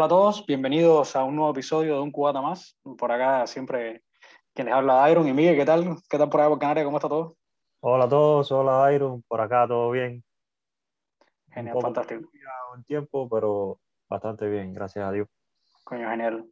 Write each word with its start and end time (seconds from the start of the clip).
Hola 0.00 0.06
a 0.06 0.08
todos, 0.08 0.46
bienvenidos 0.46 1.14
a 1.14 1.24
un 1.24 1.36
nuevo 1.36 1.50
episodio 1.50 1.96
de 1.96 2.00
Un 2.00 2.10
Cubata 2.10 2.40
Más. 2.40 2.74
Por 2.96 3.12
acá 3.12 3.46
siempre 3.46 4.02
quien 4.54 4.68
les 4.68 4.74
habla 4.74 5.10
Iron 5.10 5.28
y 5.28 5.34
Miguel, 5.34 5.56
¿qué 5.56 5.66
tal? 5.66 5.98
¿Qué 6.08 6.16
tal 6.16 6.30
por 6.30 6.40
allá 6.40 6.48
por 6.48 6.58
Canarias? 6.58 6.86
¿Cómo 6.86 6.96
está 6.96 7.10
todo? 7.10 7.36
Hola 7.80 8.04
a 8.04 8.08
todos, 8.08 8.50
hola 8.50 8.90
Iron, 8.94 9.22
por 9.28 9.42
acá 9.42 9.68
todo 9.68 9.90
bien. 9.90 10.24
Genial, 11.50 11.76
Un 11.76 11.82
fantástico. 11.82 12.30
Un 12.74 12.84
tiempo, 12.84 13.28
pero 13.28 13.78
bastante 14.08 14.48
bien, 14.48 14.72
gracias 14.72 15.06
a 15.06 15.12
Dios. 15.12 15.28
Coño, 15.84 16.08
genial. 16.08 16.46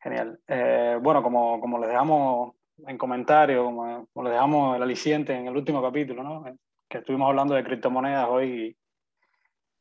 Genial. 0.00 0.40
Eh, 0.48 0.98
bueno, 1.02 1.22
como, 1.22 1.60
como 1.60 1.78
les 1.80 1.90
dejamos 1.90 2.54
en 2.86 2.96
comentario, 2.96 3.66
como, 3.66 4.06
como 4.14 4.24
les 4.24 4.32
dejamos 4.32 4.76
el 4.76 4.82
aliciente 4.82 5.34
en 5.34 5.46
el 5.46 5.54
último 5.54 5.82
capítulo, 5.82 6.22
¿no? 6.22 6.42
Que 6.88 6.96
estuvimos 6.96 7.28
hablando 7.28 7.52
de 7.52 7.64
criptomonedas 7.64 8.26
hoy. 8.30 8.77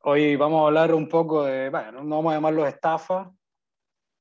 Hoy 0.10 0.38
vamos 0.38 0.64
a 0.64 0.68
hablar 0.68 0.94
un 0.94 1.10
poco 1.10 1.44
de, 1.44 1.70
bueno, 1.70 2.02
no 2.02 2.16
vamos 2.16 2.32
a 2.32 2.36
llamarlo 2.36 2.66
estafa, 2.66 3.30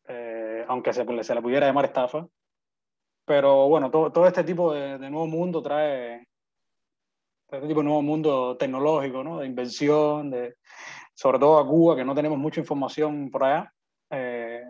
eh, 0.09 0.65
aunque 0.67 0.93
se, 0.93 1.07
se 1.23 1.33
le 1.33 1.41
pudiera 1.41 1.69
llamar 1.69 1.85
estafa, 1.85 2.27
pero 3.25 3.69
bueno, 3.69 3.89
todo, 3.89 4.11
todo 4.11 4.27
este 4.27 4.43
tipo 4.43 4.75
de, 4.75 4.99
de, 4.99 5.09
nuevo 5.09 5.29
mundo 5.29 5.63
trae, 5.63 6.27
este 7.49 7.69
tipo 7.69 7.83
de 7.83 7.85
nuevo 7.85 8.03
mundo 8.03 8.57
tecnológico, 8.57 9.23
¿no? 9.23 9.39
De 9.39 9.47
invención, 9.47 10.29
de, 10.29 10.57
sobre 11.15 11.39
todo 11.39 11.57
a 11.57 11.65
Cuba, 11.65 11.95
que 11.95 12.05
no 12.05 12.17
tenemos 12.17 12.37
mucha 12.37 12.59
información 12.59 13.31
por 13.31 13.45
allá, 13.45 13.73
eh, 14.11 14.65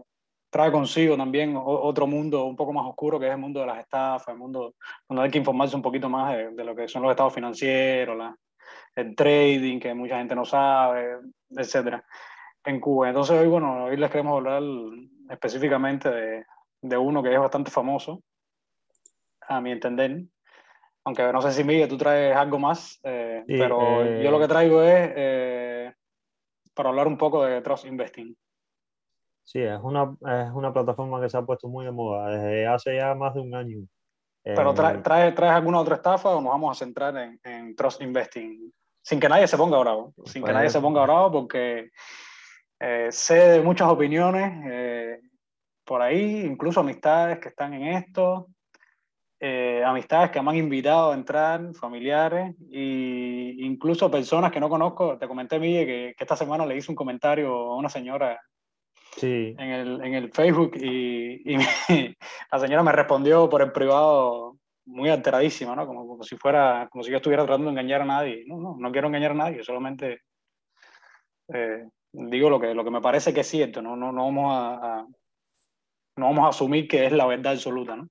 trae 0.50 0.70
consigo 0.70 1.16
también 1.16 1.54
otro 1.56 2.06
mundo 2.06 2.44
un 2.44 2.56
poco 2.56 2.74
más 2.74 2.84
oscuro, 2.86 3.18
que 3.18 3.24
es 3.24 3.32
el 3.32 3.38
mundo 3.38 3.60
de 3.60 3.66
las 3.66 3.78
estafas, 3.78 4.28
el 4.28 4.36
mundo 4.36 4.74
donde 5.08 5.24
hay 5.24 5.30
que 5.30 5.38
informarse 5.38 5.76
un 5.76 5.82
poquito 5.82 6.10
más 6.10 6.36
de, 6.36 6.50
de 6.50 6.62
lo 6.62 6.76
que 6.76 6.86
son 6.86 7.00
los 7.00 7.10
estados 7.10 7.32
financieros, 7.32 8.18
la, 8.18 8.36
el 8.96 9.14
trading, 9.14 9.78
que 9.78 9.94
mucha 9.94 10.18
gente 10.18 10.34
no 10.34 10.44
sabe, 10.44 11.18
etcétera, 11.50 12.04
en 12.64 12.80
Cuba. 12.80 13.08
Entonces 13.08 13.38
hoy, 13.38 13.46
bueno, 13.46 13.84
hoy 13.84 13.96
les 13.96 14.10
queremos 14.10 14.36
hablar 14.36 14.62
específicamente 15.30 16.10
de, 16.10 16.44
de 16.82 16.96
uno 16.96 17.22
que 17.22 17.32
es 17.32 17.38
bastante 17.38 17.70
famoso, 17.70 18.22
a 19.48 19.60
mi 19.60 19.70
entender, 19.70 20.24
aunque 21.04 21.32
no 21.32 21.40
sé 21.40 21.52
si 21.52 21.62
Miguel 21.62 21.88
tú 21.88 21.96
traes 21.96 22.34
algo 22.34 22.58
más, 22.58 22.98
eh, 23.04 23.44
sí, 23.46 23.54
pero 23.56 24.02
eh... 24.02 24.24
yo 24.24 24.30
lo 24.32 24.40
que 24.40 24.48
traigo 24.48 24.82
es 24.82 25.12
eh, 25.14 25.94
para 26.74 26.88
hablar 26.88 27.06
un 27.06 27.16
poco 27.16 27.44
de 27.44 27.60
Trust 27.60 27.84
Investing. 27.84 28.36
Sí, 29.44 29.60
es 29.60 29.78
una, 29.80 30.16
es 30.20 30.50
una 30.52 30.72
plataforma 30.72 31.20
que 31.20 31.28
se 31.28 31.36
ha 31.36 31.42
puesto 31.42 31.68
muy 31.68 31.84
de 31.84 31.92
moda 31.92 32.30
desde 32.30 32.66
hace 32.66 32.96
ya 32.96 33.14
más 33.14 33.34
de 33.34 33.40
un 33.40 33.54
año. 33.54 33.86
Pero 34.42 34.74
traes 34.74 35.02
trae, 35.02 35.32
trae 35.32 35.50
alguna 35.50 35.80
otra 35.80 35.96
estafa 35.96 36.30
o 36.30 36.40
nos 36.40 36.50
vamos 36.50 36.76
a 36.76 36.84
centrar 36.84 37.16
en, 37.16 37.38
en 37.44 37.76
Trust 37.76 38.00
Investing? 38.00 38.72
Sin 39.06 39.20
que 39.20 39.28
nadie 39.28 39.46
se 39.46 39.56
ponga 39.56 39.78
bravo, 39.78 40.14
sin 40.24 40.42
que 40.42 40.52
nadie 40.52 40.68
se 40.68 40.80
ponga 40.80 41.02
bravo 41.02 41.30
porque 41.30 41.90
eh, 42.80 43.06
sé 43.12 43.36
de 43.50 43.62
muchas 43.62 43.88
opiniones 43.88 44.52
eh, 44.68 45.20
por 45.84 46.02
ahí, 46.02 46.40
incluso 46.44 46.80
amistades 46.80 47.38
que 47.38 47.50
están 47.50 47.72
en 47.74 47.86
esto, 47.86 48.48
eh, 49.38 49.80
amistades 49.86 50.32
que 50.32 50.42
me 50.42 50.50
han 50.50 50.56
invitado 50.56 51.12
a 51.12 51.14
entrar, 51.14 51.72
familiares, 51.74 52.56
e 52.72 53.54
incluso 53.58 54.10
personas 54.10 54.50
que 54.50 54.58
no 54.58 54.68
conozco. 54.68 55.16
Te 55.18 55.28
comenté, 55.28 55.60
Miguel, 55.60 55.86
que, 55.86 56.14
que 56.18 56.24
esta 56.24 56.34
semana 56.34 56.66
le 56.66 56.76
hice 56.76 56.90
un 56.90 56.96
comentario 56.96 57.54
a 57.54 57.76
una 57.76 57.88
señora 57.88 58.40
sí. 59.16 59.54
en, 59.56 59.70
el, 59.70 60.04
en 60.04 60.14
el 60.14 60.32
Facebook 60.32 60.72
y, 60.74 61.52
y 61.52 61.58
me, 61.58 61.66
la 62.50 62.58
señora 62.58 62.82
me 62.82 62.90
respondió 62.90 63.48
por 63.48 63.62
el 63.62 63.70
privado 63.70 64.55
muy 64.86 65.10
alteradísima, 65.10 65.74
¿no? 65.74 65.86
Como, 65.86 66.06
como, 66.06 66.22
si 66.22 66.36
fuera, 66.36 66.88
como 66.90 67.04
si 67.04 67.10
yo 67.10 67.16
estuviera 67.16 67.44
tratando 67.44 67.66
de 67.66 67.72
engañar 67.72 68.02
a 68.02 68.06
nadie. 68.06 68.44
No, 68.46 68.58
no, 68.58 68.76
no 68.78 68.92
quiero 68.92 69.08
engañar 69.08 69.32
a 69.32 69.34
nadie, 69.34 69.62
solamente 69.62 70.22
eh, 71.52 71.84
digo 72.12 72.50
lo 72.50 72.60
que, 72.60 72.74
lo 72.74 72.84
que 72.84 72.90
me 72.90 73.00
parece 73.00 73.32
que 73.32 73.40
es 73.40 73.46
cierto, 73.46 73.82
no, 73.82 73.96
no, 73.96 74.12
no, 74.12 74.24
vamos 74.24 74.52
a, 74.52 74.74
a, 74.74 75.06
no 76.16 76.26
vamos 76.26 76.46
a 76.46 76.48
asumir 76.48 76.88
que 76.88 77.06
es 77.06 77.12
la 77.12 77.26
verdad 77.26 77.52
absoluta, 77.52 77.96
¿no? 77.96 78.08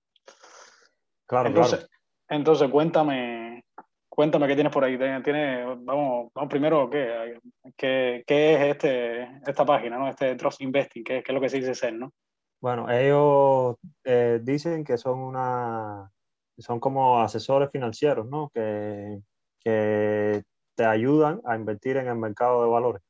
Claro, 1.27 1.49
entonces, 1.49 1.79
claro. 1.79 1.91
entonces 2.29 2.69
cuéntame, 2.69 3.65
cuéntame 4.07 4.47
qué 4.47 4.55
tienes 4.55 4.71
por 4.71 4.83
ahí. 4.83 4.97
Tiene, 5.23 5.65
vamos, 5.79 6.31
vamos 6.33 6.49
primero, 6.49 6.89
¿qué, 6.89 7.39
qué, 7.75 8.23
qué 8.27 8.53
es 8.53 8.61
este, 8.75 9.23
esta 9.47 9.65
página, 9.65 9.97
¿no? 9.97 10.07
Este 10.07 10.35
Trust 10.35 10.61
Investing, 10.61 11.03
¿qué, 11.03 11.23
qué 11.23 11.31
es 11.31 11.33
lo 11.33 11.41
que 11.41 11.49
se 11.49 11.57
dice 11.57 11.73
ser, 11.73 11.93
¿no? 11.93 12.13
Bueno, 12.61 12.89
ellos 12.89 13.75
eh, 14.03 14.39
dicen 14.41 14.83
que 14.83 14.97
son 14.97 15.19
una, 15.19 16.11
son 16.57 16.79
como 16.79 17.21
asesores 17.21 17.69
financieros, 17.71 18.27
¿no? 18.27 18.49
Que, 18.53 19.19
que 19.59 20.43
te 20.75 20.85
ayudan 20.85 21.41
a 21.45 21.55
invertir 21.55 21.97
en 21.97 22.07
el 22.07 22.15
mercado 22.15 22.63
de 22.63 22.69
valores, 22.69 23.01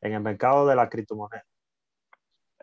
en 0.00 0.12
el 0.12 0.20
mercado 0.20 0.66
de 0.66 0.76
la 0.76 0.88
criptomoneda. 0.88 1.44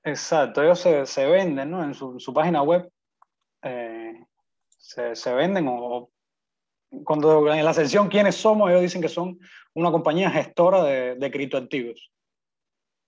Exacto, 0.04 0.62
ellos 0.62 0.80
se, 0.80 1.06
se 1.06 1.26
venden, 1.26 1.72
¿no? 1.72 1.84
En 1.84 1.94
su, 1.94 2.20
su 2.20 2.34
página 2.34 2.62
web 2.62 2.90
eh, 3.62 4.26
se, 4.68 5.16
se, 5.16 5.34
venden 5.34 5.66
o 5.70 6.10
cuando 7.06 7.52
en 7.52 7.64
la 7.64 7.74
sección 7.74 8.10
quiénes 8.10 8.36
somos, 8.36 8.70
ellos 8.70 8.82
dicen 8.82 9.02
que 9.02 9.10
son 9.10 9.40
una 9.74 9.92
compañía 9.92 10.30
gestora 10.30 10.84
de, 10.84 11.16
de 11.16 11.32
criptoactivos. 11.32 12.12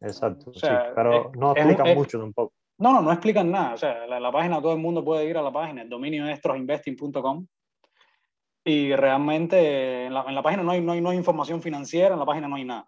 Exacto, 0.02 0.52
o 0.52 0.54
sea, 0.54 0.88
sí, 0.88 0.92
pero 0.96 1.32
no 1.36 1.52
explican 1.52 1.96
mucho 1.96 2.20
tampoco. 2.20 2.54
No, 2.78 2.94
no, 2.94 3.02
no 3.02 3.12
explican 3.12 3.50
nada. 3.52 3.74
O 3.74 3.78
sea, 3.78 4.06
la, 4.06 4.20
la, 4.20 4.32
página, 4.32 4.62
todo 4.62 4.74
el 4.74 4.80
mundo 4.80 5.04
puede 5.04 5.26
ir 5.30 5.38
a 5.38 5.42
la 5.42 5.52
página, 5.52 5.82
el 5.82 5.90
dominio 5.90 6.28
es 6.28 6.42
trosinvesting.com 6.42 7.48
y 8.68 8.96
realmente 8.96 10.06
en 10.06 10.14
la, 10.14 10.26
en 10.28 10.36
la 10.36 10.42
página 10.42 10.64
no 10.64 10.72
hay, 10.72 10.82
no, 10.82 10.92
hay, 10.92 11.00
no 11.00 11.12
hay 11.12 11.18
información 11.18 11.62
financiera, 11.62 12.14
en 12.14 12.20
la 12.20 12.26
página 12.26 12.48
no 12.48 12.56
hay 12.56 12.66
nada. 12.66 12.88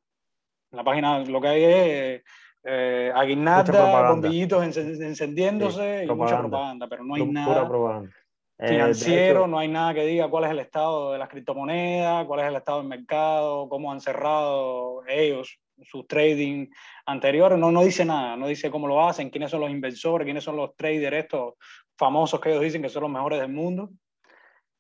En 0.72 0.78
la 0.78 0.84
página 0.84 1.20
lo 1.20 1.40
que 1.40 1.48
hay 1.48 1.64
es 1.64 2.24
eh, 2.64 3.12
aguinalda, 3.16 4.10
bombillitos 4.10 4.78
encendiéndose 4.78 6.00
sí, 6.06 6.12
y 6.12 6.16
mucha 6.16 6.40
propaganda, 6.40 6.88
pero 6.88 7.04
no 7.04 7.14
hay 7.16 7.22
Pura 7.22 7.34
nada 7.34 7.68
propaganda. 7.68 8.12
financiero, 8.58 9.40
Eh, 9.40 9.44
hecho, 9.44 9.48
no 9.48 9.60
hay 9.60 9.68
nada 9.68 9.94
que 9.94 10.06
diga 10.06 10.28
cuál 10.30 10.46
es 10.46 10.52
el 10.52 10.60
estado 10.60 11.14
de 11.14 11.20
las 11.20 11.30
criptomonedas, 11.30 12.26
cuál 12.26 12.40
es 12.40 12.48
el 12.48 12.56
estado 12.56 12.80
del 12.80 12.88
mercado, 12.88 13.70
cómo 13.70 13.92
han 13.92 14.02
cerrado 14.02 15.04
ellos 15.08 15.60
sus 15.84 16.08
trading 16.08 16.68
anteriores, 17.06 17.58
no, 17.58 17.72
no 17.72 17.84
dice 17.84 18.06
nada, 18.06 18.36
no 18.36 18.48
dice 18.48 18.72
cómo 18.72 18.88
lo 18.88 19.06
hacen, 19.08 19.30
quiénes 19.30 19.52
son 19.52 19.62
los 19.62 19.70
inversores, 19.70 20.26
quiénes 20.26 20.44
son 20.44 20.56
los 20.56 20.76
traders 20.76 21.18
estos 21.18 21.54
famosos 21.98 22.40
que 22.40 22.50
ellos 22.50 22.64
dicen 22.64 22.82
que 22.82 22.90
son 22.90 23.04
los 23.04 23.12
mejores 23.12 23.40
del 23.40 23.52
mundo. 23.52 23.90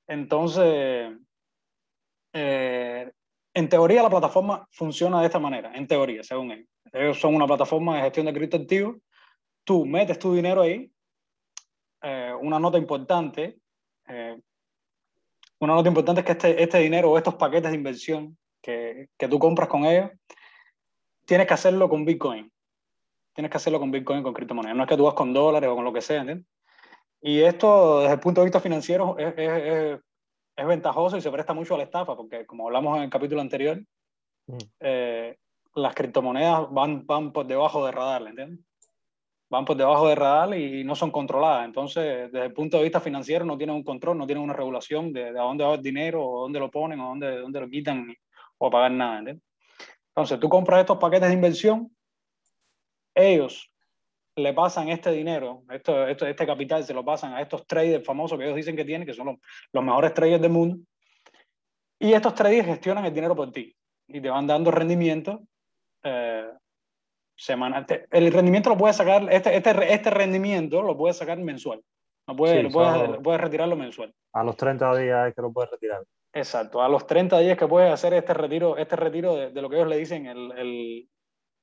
Entonces, 0.07 1.13
eh, 2.33 3.11
en 3.53 3.69
teoría 3.69 4.03
la 4.03 4.09
plataforma 4.09 4.67
funciona 4.71 5.19
de 5.19 5.25
esta 5.25 5.39
manera, 5.39 5.71
en 5.73 5.87
teoría, 5.87 6.23
según 6.23 6.51
ellos. 6.51 6.69
Ellos 6.93 7.19
son 7.19 7.35
una 7.35 7.47
plataforma 7.47 7.95
de 7.95 8.03
gestión 8.03 8.25
de 8.25 8.33
criptoactivos. 8.33 8.97
Tú 9.63 9.85
metes 9.85 10.19
tu 10.19 10.33
dinero 10.33 10.61
ahí. 10.61 10.89
Eh, 12.01 12.33
una 12.39 12.59
nota 12.59 12.77
importante. 12.77 13.57
Eh, 14.07 14.39
una 15.59 15.73
nota 15.73 15.89
importante 15.89 16.21
es 16.21 16.25
que 16.25 16.31
este, 16.33 16.63
este 16.63 16.77
dinero 16.79 17.11
o 17.11 17.17
estos 17.17 17.35
paquetes 17.35 17.71
de 17.71 17.77
inversión 17.77 18.37
que, 18.61 19.09
que, 19.17 19.27
tú 19.27 19.39
compras 19.39 19.67
con 19.67 19.85
ellos, 19.85 20.11
tienes 21.27 21.45
que 21.45 21.53
hacerlo 21.53 21.89
con 21.89 22.05
Bitcoin. 22.05 22.51
Tienes 23.35 23.51
que 23.51 23.57
hacerlo 23.57 23.79
con 23.79 23.91
Bitcoin, 23.91 24.23
con 24.23 24.33
criptomonedas. 24.33 24.75
No 24.75 24.83
es 24.83 24.89
que 24.89 24.97
tú 24.97 25.03
vas 25.03 25.13
con 25.13 25.33
dólares 25.33 25.69
o 25.69 25.75
con 25.75 25.83
lo 25.83 25.93
que 25.93 26.01
sea, 26.01 26.21
¿entiendes? 26.21 26.47
Y 27.21 27.41
esto, 27.41 27.99
desde 27.99 28.13
el 28.13 28.19
punto 28.19 28.41
de 28.41 28.45
vista 28.45 28.61
financiero, 28.61 29.17
es, 29.17 29.33
es, 29.37 29.49
es, 29.63 29.99
es 30.55 30.65
ventajoso 30.65 31.17
y 31.17 31.21
se 31.21 31.31
presta 31.31 31.53
mucho 31.53 31.75
a 31.75 31.77
la 31.77 31.83
estafa, 31.83 32.15
porque 32.15 32.45
como 32.45 32.65
hablamos 32.67 32.97
en 32.97 33.03
el 33.03 33.09
capítulo 33.09 33.41
anterior, 33.41 33.79
mm. 34.47 34.57
eh, 34.79 35.37
las 35.75 35.93
criptomonedas 35.93 36.71
van, 36.71 37.05
van 37.05 37.31
por 37.31 37.45
debajo 37.45 37.85
de 37.85 37.91
radar, 37.91 38.23
¿entiendes? 38.23 38.65
Van 39.49 39.65
por 39.65 39.77
debajo 39.77 40.07
de 40.07 40.15
radar 40.15 40.57
y 40.57 40.83
no 40.83 40.95
son 40.95 41.11
controladas. 41.11 41.65
Entonces, 41.65 42.31
desde 42.31 42.45
el 42.45 42.53
punto 42.53 42.77
de 42.77 42.83
vista 42.83 42.99
financiero, 42.99 43.45
no 43.45 43.57
tienen 43.57 43.75
un 43.75 43.83
control, 43.83 44.17
no 44.17 44.25
tienen 44.25 44.43
una 44.43 44.53
regulación 44.53 45.11
de, 45.13 45.31
de 45.33 45.39
a 45.39 45.43
dónde 45.43 45.63
va 45.63 45.75
el 45.75 45.83
dinero, 45.83 46.25
o 46.25 46.41
dónde 46.41 46.59
lo 46.59 46.71
ponen, 46.71 46.99
o 46.99 47.09
dónde, 47.09 47.37
dónde 47.39 47.59
lo 47.59 47.69
quitan, 47.69 48.07
o 48.57 48.67
a 48.67 48.71
pagar 48.71 48.91
nada, 48.91 49.19
¿entiendes? 49.19 49.46
Entonces, 50.17 50.39
tú 50.39 50.49
compras 50.49 50.79
estos 50.79 50.97
paquetes 50.97 51.27
de 51.27 51.35
inversión, 51.35 51.95
ellos 53.13 53.71
le 54.35 54.51
pasan 54.51 54.89
este 54.89 55.11
dinero, 55.11 55.61
esto, 55.69 56.07
esto, 56.07 56.25
este 56.25 56.47
capital 56.47 56.83
se 56.83 56.95
lo 56.95 57.05
pasan 57.05 57.35
a 57.35 57.41
estos 57.41 57.67
traders 57.67 58.03
famosos 58.03 58.35
que 58.39 58.45
ellos 58.45 58.55
dicen 58.55 58.75
que 58.75 58.83
tienen, 58.83 59.05
que 59.05 59.13
son 59.13 59.27
los, 59.27 59.35
los 59.71 59.83
mejores 59.83 60.15
traders 60.15 60.41
del 60.41 60.51
mundo, 60.51 60.79
y 61.99 62.13
estos 62.13 62.33
traders 62.33 62.65
gestionan 62.65 63.05
el 63.05 63.13
dinero 63.13 63.35
por 63.35 63.51
ti 63.51 63.75
y 64.07 64.19
te 64.19 64.29
van 64.31 64.47
dando 64.47 64.71
rendimiento 64.71 65.43
eh. 66.03 66.49
El 68.09 68.33
rendimiento 68.33 68.71
lo 68.71 68.77
puedes 68.77 68.95
sacar, 68.95 69.31
este, 69.31 69.55
este, 69.55 69.93
este 69.93 70.09
rendimiento 70.09 70.81
lo 70.81 70.97
puedes 70.97 71.17
sacar 71.17 71.37
mensual. 71.37 71.83
No 72.27 72.35
puedes, 72.35 72.57
Sí, 72.57 72.63
lo 72.63 72.69
puedes, 72.69 73.19
puedes 73.23 73.41
retirarlo 73.41 73.75
mensual. 73.75 74.13
A 74.33 74.43
los 74.43 74.57
30 74.57 74.95
días 74.97 75.29
es 75.29 75.35
que 75.35 75.41
lo 75.41 75.51
puedes 75.51 75.71
retirar. 75.71 76.03
Exacto. 76.33 76.81
A 76.81 76.89
los 76.89 77.07
30 77.07 77.39
días 77.39 77.57
que 77.57 77.67
puedes 77.67 77.91
hacer 77.91 78.13
este 78.13 78.33
retiro, 78.33 78.77
este 78.77 78.95
retiro 78.95 79.35
de, 79.35 79.51
de 79.51 79.61
lo 79.61 79.69
que 79.69 79.77
ellos 79.77 79.87
le 79.87 79.97
dicen 79.97 80.25
el, 80.25 80.51
el, 80.51 81.09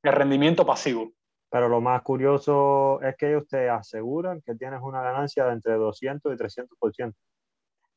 el 0.03 0.13
rendimiento 0.13 0.65
pasivo. 0.65 1.13
Pero 1.51 1.69
lo 1.69 1.81
más 1.81 2.03
curioso 2.03 3.01
es 3.03 3.15
que 3.17 3.29
ellos 3.29 3.47
te 3.47 3.69
aseguran 3.69 4.43
que 4.43 4.55
tienes 4.55 4.81
una 4.83 5.03
ganancia 5.03 5.45
de 5.45 5.53
entre 5.53 5.75
200 5.75 6.33
y 6.33 6.37
300%. 6.37 7.15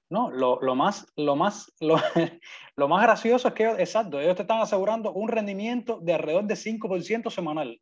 No, 0.10 0.30
lo, 0.30 0.62
lo 0.62 0.76
más, 0.76 1.12
lo 1.16 1.36
más, 1.36 1.74
lo, 1.80 1.96
lo 2.78 2.88
más 2.88 3.04
gracioso 3.04 3.48
es 3.48 3.54
que, 3.54 3.66
exacto, 3.66 4.20
ellos 4.20 4.36
te 4.36 4.44
están 4.44 4.62
asegurando 4.62 5.12
un 5.12 5.28
rendimiento 5.28 6.00
de 6.02 6.14
alrededor 6.14 6.46
de 6.46 6.56
5% 6.56 7.30
semanal, 7.30 7.82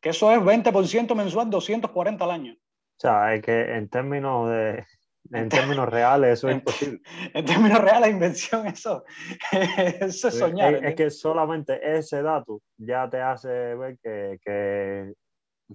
Que 0.00 0.10
eso 0.10 0.30
es 0.30 0.38
20% 0.38 1.14
mensual, 1.14 1.50
240 1.50 2.24
al 2.24 2.30
año. 2.30 2.56
O 2.96 3.00
sea, 3.00 3.34
es 3.34 3.42
que 3.42 3.74
en 3.76 3.88
términos 3.88 4.48
de, 4.48 4.84
en 5.32 5.48
términos 5.48 5.88
reales 5.88 6.38
eso 6.38 6.48
es 6.48 6.56
imposible. 6.56 7.00
En 7.34 7.44
términos 7.44 7.80
reales, 7.80 8.10
invención, 8.10 8.66
eso, 8.66 9.04
eso 10.00 10.28
es 10.28 10.38
soñar. 10.38 10.74
Es, 10.74 10.82
es, 10.82 10.94
que 10.94 11.10
solamente 11.10 11.78
ese 11.98 12.22
dato 12.22 12.62
ya 12.78 13.08
te 13.08 13.20
hace 13.20 13.74
ver 13.74 13.98
que, 14.02 14.38
que, 14.42 15.12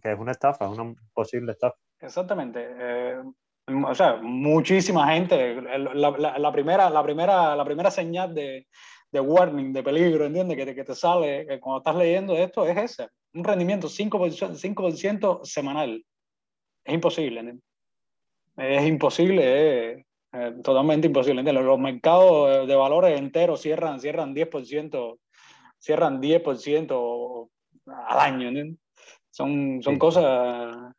que 0.01 0.11
es 0.11 0.19
una 0.19 0.31
estafa, 0.31 0.65
es 0.65 0.77
una 0.77 0.93
posible 1.13 1.51
estafa. 1.51 1.77
Exactamente. 1.99 2.67
Eh, 2.67 3.21
o 3.87 3.95
sea, 3.95 4.15
muchísima 4.15 5.13
gente. 5.13 5.61
La, 5.61 5.77
la, 5.77 6.39
la, 6.39 6.51
primera, 6.51 6.89
la, 6.89 7.03
primera, 7.03 7.55
la 7.55 7.65
primera 7.65 7.91
señal 7.91 8.33
de, 8.33 8.67
de 9.11 9.19
warning, 9.19 9.73
de 9.73 9.83
peligro, 9.83 10.25
¿entiendes? 10.25 10.57
Que, 10.57 10.75
que 10.75 10.83
te 10.83 10.95
sale 10.95 11.45
que 11.47 11.59
cuando 11.59 11.79
estás 11.79 11.95
leyendo 11.95 12.35
esto 12.35 12.65
es 12.65 12.77
ese. 12.77 13.09
Un 13.33 13.43
rendimiento 13.43 13.87
5%, 13.87 14.55
5 14.55 15.45
semanal. 15.45 16.03
Es 16.83 16.93
imposible, 16.93 17.39
¿entiendes? 17.39 17.65
Es 18.57 18.87
imposible, 18.87 19.91
es, 19.91 20.05
es 20.33 20.61
totalmente 20.63 21.07
imposible. 21.07 21.41
¿entiendes? 21.41 21.63
Los 21.63 21.79
mercados 21.79 22.67
de 22.67 22.75
valores 22.75 23.19
enteros 23.19 23.61
cierran, 23.61 23.99
cierran 23.99 24.35
10%, 24.35 25.19
cierran 25.77 26.21
10% 26.21 27.49
al 27.85 28.19
año, 28.19 28.47
¿entiendes? 28.49 28.79
Son, 29.29 29.81
son 29.81 29.93
sí. 29.93 29.99
cosas 29.99 30.93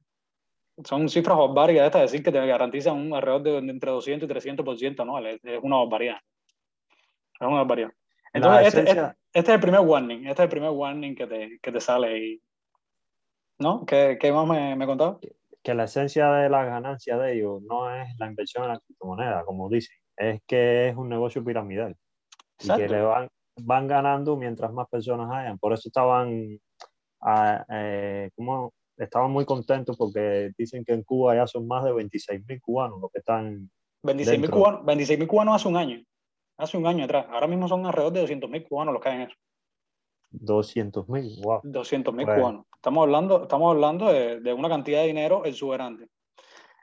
son 0.84 1.08
cifras 1.08 1.36
barbarias 1.36 1.86
estas, 1.86 2.02
decir 2.02 2.22
que 2.22 2.32
te 2.32 2.44
garantizan 2.46 2.96
un 2.96 3.14
alrededor 3.14 3.42
de, 3.42 3.70
entre 3.70 3.90
200 3.90 4.28
y 4.28 4.32
300% 4.32 5.00
anual, 5.00 5.26
es, 5.26 5.40
es 5.44 5.60
una 5.62 5.76
barbaridad. 5.76 6.16
Es 7.34 7.46
una 7.46 7.58
barbaridad. 7.58 7.90
Entonces, 8.32 8.68
este, 8.68 8.90
este, 8.90 9.00
este, 9.32 9.50
es 9.50 9.54
el 9.56 9.60
primer 9.60 9.80
warning, 9.80 10.26
este 10.26 10.32
es 10.32 10.40
el 10.40 10.48
primer 10.48 10.70
warning 10.70 11.14
que 11.14 11.26
te, 11.26 11.58
que 11.60 11.72
te 11.72 11.80
sale 11.80 12.18
y, 12.18 12.42
¿no? 13.58 13.84
¿Qué, 13.84 14.16
qué 14.18 14.32
más 14.32 14.46
me, 14.46 14.74
me 14.74 14.86
contaba? 14.86 15.18
Que 15.62 15.74
la 15.74 15.84
esencia 15.84 16.30
de 16.32 16.48
la 16.48 16.64
ganancia 16.64 17.16
de 17.16 17.34
ellos 17.34 17.62
no 17.62 17.94
es 17.94 18.08
la 18.18 18.26
inversión 18.26 18.64
en 18.64 18.70
la 18.70 18.80
criptomoneda, 18.80 19.44
como 19.44 19.68
dicen, 19.68 19.96
es 20.16 20.40
que 20.46 20.88
es 20.88 20.96
un 20.96 21.08
negocio 21.08 21.44
piramidal. 21.44 21.96
Exacto. 22.58 22.82
Y 22.82 22.86
que 22.86 22.92
le 22.92 23.02
van, 23.02 23.28
van 23.60 23.86
ganando 23.86 24.36
mientras 24.36 24.72
más 24.72 24.88
personas 24.88 25.30
hayan. 25.30 25.58
Por 25.58 25.72
eso 25.72 25.88
estaban, 25.88 26.58
a, 27.20 27.64
eh, 27.68 28.30
¿cómo? 28.34 28.72
estaban 28.96 29.30
muy 29.30 29.44
contentos 29.44 29.96
porque 29.96 30.52
dicen 30.56 30.84
que 30.84 30.92
en 30.92 31.02
Cuba 31.02 31.34
ya 31.34 31.46
son 31.46 31.66
más 31.66 31.84
de 31.84 31.92
26 31.92 32.42
mil 32.46 32.60
cubanos 32.60 33.00
los 33.00 33.10
que 33.10 33.18
están. 33.18 33.70
26 34.02 34.40
mil 34.40 34.50
cubanos, 34.50 34.84
26 34.84 35.26
cubanos 35.26 35.56
hace 35.56 35.68
un 35.68 35.76
año. 35.76 36.02
Hace 36.58 36.76
un 36.76 36.86
año 36.86 37.04
atrás. 37.04 37.26
Ahora 37.30 37.46
mismo 37.46 37.68
son 37.68 37.86
alrededor 37.86 38.12
de 38.12 38.20
200 38.20 38.50
mil 38.50 38.64
cubanos 38.64 38.94
los 38.94 39.02
que 39.02 39.08
hay 39.08 39.16
en 39.16 39.22
eso. 39.22 39.36
200 40.30 41.08
mil, 41.08 41.30
wow. 41.42 41.60
200 41.62 42.14
mil 42.14 42.26
cubanos. 42.26 42.66
Estamos 42.82 43.04
hablando, 43.04 43.42
estamos 43.44 43.70
hablando 43.70 44.12
de, 44.12 44.40
de, 44.40 44.52
una 44.52 44.68
cantidad 44.68 45.02
de 45.02 45.06
dinero 45.06 45.44
exuberante. 45.44 46.08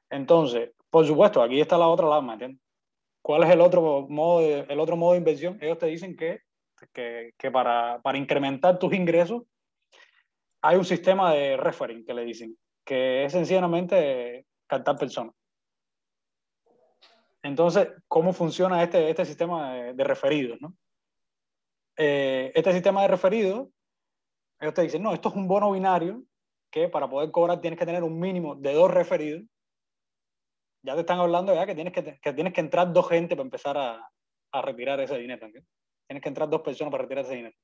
Entonces, 0.09 0.71
por 0.89 1.05
supuesto, 1.05 1.43
aquí 1.43 1.59
está 1.59 1.77
la 1.77 1.89
otra 1.89 2.07
alarma, 2.07 2.33
¿entiendes? 2.33 2.61
¿Cuál 3.21 3.43
es 3.43 3.49
el 3.49 3.59
otro 3.59 4.07
modo 4.07 4.39
de, 4.39 4.59
el 4.69 4.79
otro 4.79 4.95
modo 4.95 5.11
de 5.11 5.17
inversión? 5.17 5.57
Ellos 5.59 5.77
te 5.77 5.87
dicen 5.87 6.15
que, 6.15 6.43
que, 6.93 7.33
que 7.37 7.51
para, 7.51 7.99
para 8.01 8.17
incrementar 8.17 8.79
tus 8.79 8.93
ingresos 8.93 9.43
hay 10.61 10.77
un 10.77 10.85
sistema 10.85 11.33
de 11.33 11.57
referring 11.57 12.05
que 12.05 12.13
le 12.13 12.23
dicen, 12.23 12.57
que 12.85 13.25
es 13.25 13.33
sencillamente 13.33 14.45
captar 14.67 14.97
personas. 14.97 15.35
Entonces, 17.43 17.89
¿cómo 18.07 18.31
funciona 18.31 18.81
este, 18.81 19.09
este 19.09 19.25
sistema 19.25 19.73
de, 19.73 19.93
de 19.95 20.03
referidos? 20.05 20.61
¿no? 20.61 20.73
Eh, 21.97 22.53
este 22.55 22.71
sistema 22.71 23.01
de 23.01 23.09
referidos, 23.09 23.67
ellos 24.59 24.73
te 24.73 24.81
dicen, 24.81 25.01
no, 25.01 25.13
esto 25.13 25.29
es 25.29 25.35
un 25.35 25.47
bono 25.47 25.71
binario 25.71 26.23
que 26.71 26.89
para 26.89 27.09
poder 27.09 27.31
cobrar 27.31 27.61
tienes 27.61 27.79
que 27.79 27.85
tener 27.85 28.03
un 28.03 28.19
mínimo 28.19 28.55
de 28.55 28.73
dos 28.73 28.91
referidos. 28.91 29.43
Ya 30.83 30.93
te 30.93 31.01
están 31.01 31.19
hablando 31.19 31.53
ya 31.53 31.65
que 31.65 31.75
tienes 31.75 31.93
que, 31.93 32.19
que 32.19 32.33
tienes 32.33 32.53
que 32.53 32.61
entrar 32.61 32.91
dos 32.91 33.07
gente 33.09 33.35
para 33.35 33.45
empezar 33.45 33.77
a, 33.77 34.09
a 34.51 34.61
retirar 34.61 34.99
ese 34.99 35.17
dinero. 35.17 35.47
Tienes 36.07 36.23
que 36.23 36.29
entrar 36.29 36.49
dos 36.49 36.61
personas 36.61 36.91
para 36.91 37.03
retirar 37.03 37.25
ese 37.25 37.35
dinero. 37.35 37.55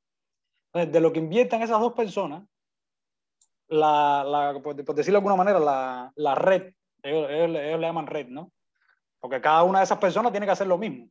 Entonces, 0.73 0.93
de 0.93 0.99
lo 0.99 1.13
que 1.13 1.19
inviertan 1.19 1.61
esas 1.61 1.79
dos 1.79 1.93
personas, 1.93 2.43
la, 3.67 4.23
la 4.23 4.61
por, 4.61 4.83
por, 4.83 4.95
decirlo 4.95 5.17
de 5.19 5.19
alguna 5.19 5.35
manera, 5.35 5.59
la, 5.59 6.11
la 6.15 6.35
red, 6.35 6.73
ellos, 7.01 7.29
ellos, 7.29 7.57
ellos, 7.57 7.79
le 7.79 7.87
llaman 7.87 8.07
red, 8.07 8.27
¿no? 8.27 8.51
Porque 9.19 9.41
cada 9.41 9.63
una 9.63 9.79
de 9.79 9.85
esas 9.85 9.97
personas 9.97 10.31
tiene 10.31 10.45
que 10.45 10.51
hacer 10.51 10.67
lo 10.67 10.77
mismo. 10.77 11.09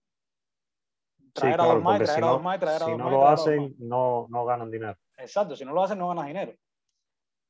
Traer 1.33 1.55
sí, 1.55 1.57
claro, 1.57 1.71
a 1.71 1.75
dos 1.75 1.83
más, 1.83 1.97
traer 1.97 2.11
si 2.11 2.25
a 2.25 2.27
dos 2.27 2.43
más, 2.43 2.61
traer 2.61 2.79
si 2.79 2.85
a 2.85 2.89
dos 2.91 2.99
no 2.99 3.05
más. 3.05 3.11
Si 3.11 3.15
no 3.15 3.21
lo 3.21 3.29
hacen, 3.29 3.75
no, 3.79 4.27
no 4.29 4.45
ganan 4.45 4.71
dinero. 4.71 4.97
Exacto, 5.17 5.57
si 5.57 5.65
no 5.65 5.73
lo 5.73 5.83
hacen, 5.83 5.99
no 5.99 6.09
ganan 6.09 6.27
dinero. 6.27 6.55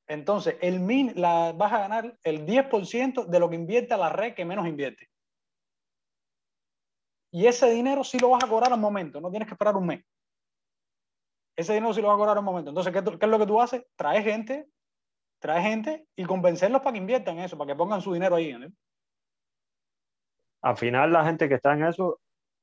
Entonces, 0.07 0.57
el 0.61 0.81
min, 0.81 1.13
la, 1.17 1.53
vas 1.53 1.73
a 1.73 1.79
ganar 1.81 2.19
el 2.23 2.45
10% 2.45 3.25
de 3.25 3.41
lo 3.41 3.49
que 3.49 3.57
invierte 3.57 3.97
la 3.97 4.11
red 4.11 4.35
que 4.35 4.45
menos 4.45 4.67
invierte. 4.67 5.09
Y 7.33 7.47
ese 7.47 7.71
dinero 7.71 8.05
sí 8.05 8.19
lo 8.19 8.31
vas 8.31 8.45
a 8.45 8.49
cobrar 8.49 8.73
al 8.73 8.81
momento, 8.81 9.21
no 9.21 9.31
tienes 9.31 9.49
que 9.49 9.55
esperar 9.55 9.77
un 9.77 9.87
mes. 9.87 10.05
Ese 11.57 11.73
dinero 11.73 11.95
sí 11.95 12.01
lo 12.01 12.09
vas 12.09 12.17
a 12.17 12.19
cobrar 12.19 12.39
al 12.39 12.45
momento. 12.45 12.71
Entonces, 12.71 12.93
¿qué, 12.93 13.03
¿qué, 13.03 13.25
es 13.25 13.31
lo 13.31 13.39
que 13.39 13.47
tú 13.47 13.61
haces? 13.61 13.85
Traes 13.97 14.25
gente 14.25 14.69
trae 15.45 15.61
gente 15.61 16.07
y 16.17 16.25
convencerlos 16.25 16.81
para 16.81 16.93
que 16.93 17.01
inviertan 17.01 17.39
eso, 17.39 17.59
para 17.59 17.71
que 17.71 17.77
pongan 17.77 18.01
su 18.01 18.15
dinero 18.15 18.37
ahí. 18.37 18.57
Al 20.63 20.77
final 20.79 21.13
la 21.13 21.23
gente 21.23 21.51
que 21.51 21.57
está 21.57 21.75
en 21.75 21.85
eso 21.85 22.19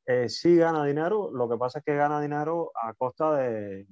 eh, 0.07 0.27
sí 0.27 0.55
gana 0.55 0.83
dinero, 0.83 1.29
lo 1.31 1.47
que 1.47 1.57
pasa 1.57 1.77
es 1.77 1.85
que 1.85 1.95
gana 1.95 2.19
dinero 2.19 2.71
a 2.73 2.95
costa 2.95 3.35
de, 3.35 3.85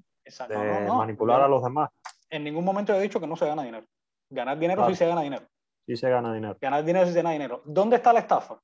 de 0.47 0.55
no, 0.55 0.79
no, 0.81 0.95
manipular 0.97 1.41
a 1.41 1.47
los 1.47 1.63
demás. 1.63 1.89
En 2.29 2.43
ningún 2.43 2.63
momento 2.63 2.93
he 2.93 3.01
dicho 3.01 3.19
que 3.19 3.27
no 3.27 3.35
se 3.35 3.45
gana 3.45 3.63
dinero. 3.63 3.85
Ganar 4.29 4.57
dinero 4.59 4.81
claro. 4.81 4.93
sí 4.93 4.97
se 4.97 5.07
gana 5.07 5.21
dinero. 5.21 5.45
Sí 5.85 5.95
se 5.95 6.09
gana 6.09 6.33
dinero. 6.33 6.57
Ganar 6.61 6.83
dinero 6.83 7.05
sí 7.05 7.13
se 7.13 7.19
gana 7.19 7.31
dinero. 7.31 7.61
¿Dónde 7.65 7.95
está 7.95 8.13
la 8.13 8.19
estafa? 8.19 8.59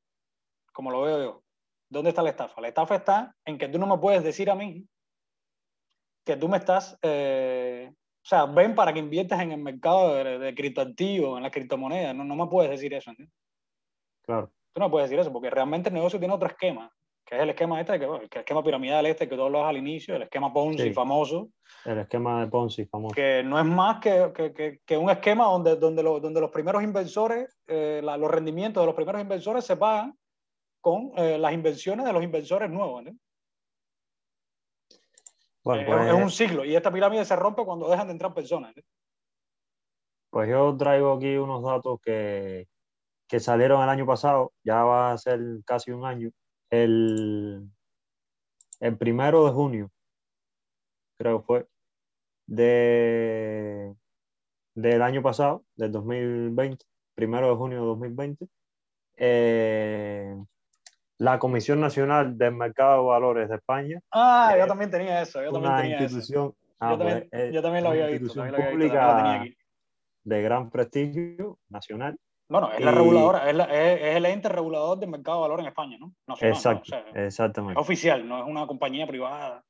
Como 0.72 0.92
lo 0.92 1.02
veo 1.02 1.24
yo. 1.24 1.44
¿Dónde 1.90 2.10
está 2.10 2.22
la 2.22 2.30
estafa? 2.30 2.62
La 2.62 2.68
estafa 2.68 2.96
está 2.96 3.36
en 3.46 3.58
que 3.58 3.68
tú 3.68 3.80
no 3.80 3.88
me 3.88 3.98
puedes 3.98 4.24
decir 4.24 4.50
a 4.50 4.56
mí 4.56 4.88
que 6.26 6.36
tú 6.38 6.48
me 6.50 6.58
estás 6.58 6.98
eh, 7.04 7.94
o 8.26 8.28
sea, 8.28 8.48
ven 8.48 8.74
para 8.74 8.92
que 8.92 8.98
inviertas 8.98 9.40
en 9.40 9.52
el 9.52 9.62
mercado 9.62 10.16
de, 10.16 10.40
de 10.40 10.56
criptoactivos, 10.56 11.38
en 11.38 11.44
las 11.44 11.52
criptomonedas. 11.52 12.16
No, 12.16 12.24
no 12.24 12.36
me 12.36 12.48
puedes 12.48 12.72
decir 12.72 12.92
eso. 12.96 13.12
¿entiendes? 13.12 13.36
Claro. 14.24 14.52
Tú 14.74 14.80
no 14.80 14.90
puedes 14.90 15.08
decir 15.08 15.20
eso, 15.20 15.32
porque 15.32 15.52
realmente 15.52 15.90
el 15.90 15.94
negocio 15.94 16.18
tiene 16.18 16.34
otro 16.34 16.48
esquema, 16.48 16.92
que 17.26 17.36
es 17.36 17.42
el 17.42 17.50
esquema 17.50 17.82
este, 17.82 18.00
que, 18.00 18.06
el 18.06 18.30
esquema 18.32 18.64
piramidal 18.64 19.06
este 19.08 19.28
que 19.28 19.36
todos 19.36 19.52
lo 19.52 19.66
al 19.66 19.78
inicio, 19.78 20.16
el 20.16 20.24
esquema 20.24 20.54
Ponzi 20.54 20.84
sí. 20.84 20.94
famoso. 20.94 21.50
El 21.84 21.98
esquema 21.98 22.42
de 22.42 22.48
Ponzi 22.48 22.86
famoso. 22.86 23.16
Que 23.16 23.42
no 23.44 23.60
es 23.60 23.66
más 23.66 24.00
que, 24.00 24.32
que, 24.34 24.54
que, 24.54 24.80
que 24.86 24.98
un 24.98 25.10
esquema 25.10 25.46
donde, 25.46 25.76
donde, 25.76 26.04
lo, 26.04 26.20
donde 26.20 26.40
los 26.40 26.52
primeros 26.52 26.84
inversores, 26.84 27.58
eh, 27.68 28.02
la, 28.04 28.16
los 28.16 28.30
rendimientos 28.30 28.82
de 28.82 28.86
los 28.86 28.96
primeros 28.96 29.22
inversores 29.22 29.66
se 29.66 29.76
pagan 29.76 30.16
con 30.80 31.12
eh, 31.16 31.40
las 31.40 31.52
inversiones 31.52 32.06
de 32.06 32.14
los 32.14 32.24
inversores 32.24 32.70
nuevos. 32.70 33.04
Bueno, 35.64 35.84
pues, 35.84 36.08
es 36.08 36.14
un 36.14 36.30
ciclo 36.30 36.64
y 36.64 36.76
esta 36.76 36.94
pirámide 36.94 37.26
se 37.26 37.36
rompe 37.36 37.66
cuando 37.66 37.90
dejan 37.90 38.06
de 38.06 38.14
entrar 38.14 38.36
personas. 38.36 38.78
¿eh? 38.78 38.84
Pues 40.30 40.48
yo 40.48 40.78
traigo 40.78 41.14
aquí 41.14 41.38
unos 41.38 41.64
datos 41.64 42.00
que, 42.04 42.68
que, 43.28 43.40
salieron 43.40 43.82
el 43.82 43.90
año 43.90 44.06
pasado, 44.06 44.54
ya 44.64 44.84
va 44.84 45.12
a 45.12 45.18
ser 45.18 45.40
casi 45.66 45.90
un 45.90 46.06
año, 46.06 46.30
el, 46.70 47.70
el 48.80 48.98
primero 48.98 49.46
de 49.46 49.52
junio, 49.52 49.92
creo 51.18 51.40
que 51.40 51.46
fue, 51.46 51.68
de, 52.48 53.96
del 54.76 55.02
año 55.02 55.22
pasado, 55.22 55.64
del 55.76 55.92
2020, 55.92 56.86
primero 57.16 57.50
de 57.50 57.56
junio 57.56 57.80
de 57.80 57.86
2020, 57.86 58.48
eh, 59.18 60.36
la 61.18 61.40
Comisión 61.40 61.80
Nacional 61.80 62.38
del 62.38 62.54
Mercado 62.54 63.02
de 63.02 63.08
Valores 63.08 63.50
de 63.50 63.56
España. 63.56 64.02
Ah, 64.12 64.56
yo 64.60 64.68
también 64.68 64.92
tenía 64.92 65.22
eso. 65.22 65.42
Yo 65.42 65.50
una 65.52 65.62
también 65.62 65.82
tenía 65.82 66.02
institución, 66.02 66.48
eso. 66.48 66.58
Ah, 66.80 66.92
yo, 66.92 66.98
también, 66.98 67.28
pues, 67.32 67.54
yo, 67.54 67.62
también, 67.62 67.84
lo 67.84 67.90
había 67.92 68.08
visto. 68.08 68.26
Institución 68.26 68.72
pública 68.72 69.40
visto, 69.44 69.62
de 70.24 70.42
gran 70.42 70.70
prestigio 70.70 71.60
nacional. 71.70 72.20
Bueno, 72.50 72.72
es 72.72 72.80
y... 72.80 72.84
la 72.84 72.92
reguladora, 72.92 73.50
es, 73.50 73.56
la, 73.56 73.64
es, 73.66 74.02
es, 74.02 74.16
el 74.16 74.26
ente 74.26 74.50
regulador 74.50 75.00
del 75.00 75.10
mercado 75.10 75.38
de 75.38 75.42
valores 75.42 75.64
en 75.64 75.70
España, 75.70 75.98
¿no? 76.00 76.14
Nacional, 76.28 76.56
Exacto, 76.56 76.92
¿no? 76.92 76.98
O 76.98 77.04
sea, 77.14 77.26
exactamente. 77.26 77.80
Es 77.80 77.86
oficial, 77.86 78.28
no 78.28 78.40
es 78.40 78.46
una 78.46 78.68
compañía 78.68 79.08
privada. 79.08 79.64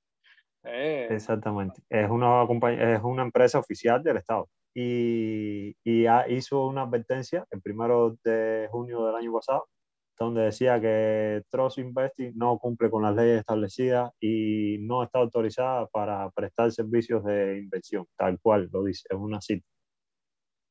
Eh. 0.63 1.07
Exactamente. 1.09 1.81
Es 1.89 2.09
una, 2.09 2.43
es 2.43 3.01
una 3.03 3.23
empresa 3.23 3.59
oficial 3.59 4.03
del 4.03 4.17
Estado. 4.17 4.49
Y, 4.73 5.75
y 5.85 6.05
hizo 6.29 6.65
una 6.65 6.81
advertencia 6.81 7.45
el 7.49 7.61
primero 7.61 8.17
de 8.25 8.67
junio 8.71 9.05
del 9.05 9.15
año 9.15 9.31
pasado 9.31 9.67
donde 10.17 10.43
decía 10.43 10.79
que 10.79 11.43
Trust 11.49 11.77
Investing 11.77 12.33
no 12.35 12.57
cumple 12.57 12.89
con 12.89 13.03
las 13.03 13.15
leyes 13.15 13.39
establecidas 13.39 14.11
y 14.19 14.77
no 14.81 15.03
está 15.03 15.19
autorizada 15.19 15.87
para 15.87 16.29
prestar 16.31 16.71
servicios 16.71 17.23
de 17.23 17.59
inversión, 17.59 18.05
tal 18.17 18.39
cual 18.39 18.69
lo 18.71 18.83
dice, 18.83 19.07
es 19.09 19.17
una 19.17 19.41
cita. 19.41 19.65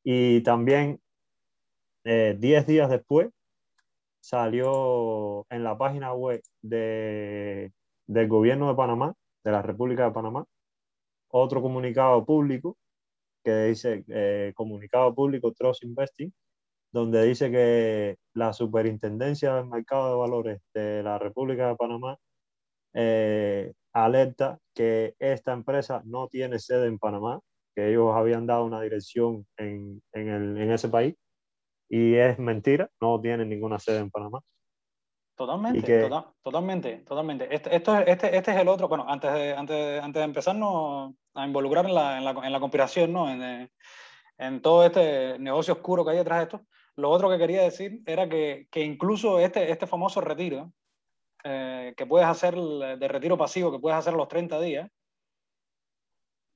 Y 0.03 0.43
también, 0.43 1.01
10 2.05 2.43
eh, 2.43 2.65
días 2.67 2.91
después, 2.91 3.31
salió 4.21 5.47
en 5.51 5.65
la 5.65 5.77
página 5.79 6.13
web 6.15 6.43
de, 6.63 7.73
del 8.07 8.29
gobierno 8.29 8.69
de 8.69 8.75
Panamá, 8.75 9.15
de 9.45 9.53
la 9.53 9.63
República 9.63 10.05
de 10.05 10.13
Panamá, 10.13 10.45
otro 11.29 11.63
comunicado 11.63 12.25
público 12.25 12.77
que 13.45 13.65
dice 13.67 14.05
eh, 14.09 14.53
comunicado 14.55 15.15
público 15.15 15.53
Trust 15.53 15.85
Investing, 15.85 16.33
donde 16.93 17.25
dice 17.25 17.51
que 17.51 18.17
la 18.35 18.53
superintendencia 18.53 19.55
del 19.57 19.67
mercado 19.67 20.11
de 20.11 20.17
valores 20.19 20.61
de 20.75 21.03
la 21.03 21.19
República 21.19 21.69
de 21.69 21.77
Panamá 21.77 22.17
eh, 22.95 23.73
alerta 23.93 24.59
que 24.75 25.15
esta 25.19 25.53
empresa 25.53 26.03
no 26.07 26.29
tiene 26.29 26.59
sede 26.59 26.87
en 26.87 26.99
Panamá, 26.99 27.41
que 27.75 27.91
ellos 27.91 28.15
habían 28.15 28.47
dado 28.47 28.65
una 28.65 28.81
dirección 28.81 29.47
en, 29.57 30.03
en, 30.13 30.29
el, 30.29 30.59
en 30.59 30.71
ese 30.73 30.89
país 30.89 31.15
y 31.89 32.15
es 32.15 32.39
mentira, 32.39 32.91
no 33.01 33.21
tienen 33.21 33.49
ninguna 33.49 33.79
sede 33.79 33.99
en 33.99 34.11
Panamá. 34.11 34.41
Totalmente, 35.37 36.09
totalmente, 36.43 36.97
totalmente. 36.99 37.53
Este, 37.53 37.75
esto, 37.75 37.99
este, 37.99 38.37
este 38.37 38.53
es 38.53 38.57
el 38.57 38.69
otro, 38.69 38.87
bueno, 38.87 39.05
antes 39.09 39.33
de, 39.33 39.53
antes, 39.53 40.03
antes 40.03 40.21
de 40.21 40.25
empezarnos 40.25 41.13
a 41.35 41.47
involucrar 41.47 41.87
en 41.87 41.95
la, 41.95 42.19
en 42.19 42.25
la, 42.25 42.31
en 42.31 42.53
la 42.53 42.61
conspiración, 42.61 43.13
¿no? 43.13 43.29
En, 43.29 43.69
en, 44.39 44.63
todo 44.63 44.85
este 44.85 45.37
negocio 45.41 45.75
oscuro 45.75 46.05
que 46.05 46.13
hay 46.13 46.19
detrás 46.19 46.39
de 46.39 46.45
esto, 46.45 46.67
lo 46.97 47.11
otro 47.11 47.29
que 47.29 47.39
quería 47.39 47.63
decir 47.63 48.01
era 48.07 48.29
que, 48.29 48.69
que 48.71 48.85
incluso 48.85 49.41
este, 49.41 49.73
este 49.73 49.89
famoso 49.89 50.21
retiro, 50.21 50.73
eh, 51.43 51.95
que 51.97 52.07
puedes 52.07 52.29
hacer 52.29 52.55
de 52.55 53.09
retiro 53.09 53.37
pasivo, 53.37 53.73
que 53.73 53.81
puedes 53.81 53.99
hacer 53.99 54.15
los 54.15 54.29
30 54.29 54.61
días, 54.61 54.89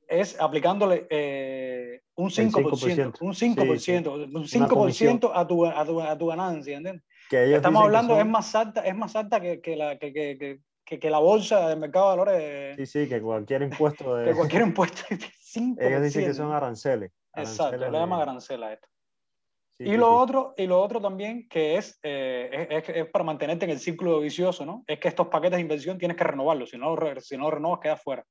es 0.09 0.41
aplicándole 0.41 1.07
eh, 1.11 2.03
un 2.17 2.31
5%, 2.31 3.19
un 3.21 3.35
5%, 3.35 4.35
un 4.35 4.45
5% 4.45 5.31
a 5.35 5.47
tu, 5.47 5.67
a, 5.67 5.85
tu, 5.85 6.01
a 6.01 6.19
tu 6.19 6.27
ganancia, 6.27 6.77
¿entiendes? 6.79 7.05
Que 7.29 7.55
Estamos 7.55 7.85
hablando, 7.85 8.19
es 8.19 8.27
más 8.27 8.55
alta, 8.55 8.81
es 8.81 8.97
más 8.97 9.15
alta 9.15 9.41
que, 9.41 9.61
que 9.61 9.77
la, 9.77 9.99
que, 9.99 10.13
que, 10.13 10.99
que, 10.99 11.11
la 11.11 11.19
bolsa 11.19 11.69
del 11.69 11.79
mercado 11.79 12.11
de 12.11 12.17
valores. 12.17 12.77
Sí, 12.77 12.87
sí, 12.87 13.09
que 13.09 13.21
cualquier 13.21 13.63
impuesto 13.63 14.17
de... 14.17 14.31
que 14.31 14.35
cualquier 14.35 14.63
impuesto. 14.63 15.03
5%. 15.11 15.77
Ellos 15.79 16.03
dicen 16.03 16.25
que 16.25 16.35
son 16.35 16.53
aranceles. 16.53 17.13
Exacto, 17.35 17.77
le 17.77 17.91
llaman 17.91 18.21
arancela 18.21 18.69
a 18.69 18.73
esto. 18.73 18.89
y, 19.79 19.97
lo 19.97 20.13
otro, 20.13 20.55
y 20.57 20.67
lo 20.67 20.81
otro 20.81 21.01
también 21.01 21.47
que 21.49 21.77
es, 21.77 22.01
eh, 22.03 22.67
es, 22.71 22.89
es, 22.89 23.07
para 23.11 23.25
mantenerte 23.25 23.67
en 23.67 23.73
el 23.73 23.79
círculo 23.79 24.21
vicioso, 24.21 24.65
¿no? 24.65 24.83
Es 24.87 24.99
que 24.99 25.09
estos 25.09 25.29
paquetes 25.29 25.59
de 25.59 25.63
inversión 25.63 25.99
tienes 25.99 26.17
que 26.17 26.25
renovarlos, 26.25 26.71
si 26.71 26.79
no, 26.79 26.97
si 27.21 27.37
no 27.37 27.51
renovas 27.51 27.81
quedas 27.81 28.03
fuera. 28.03 28.25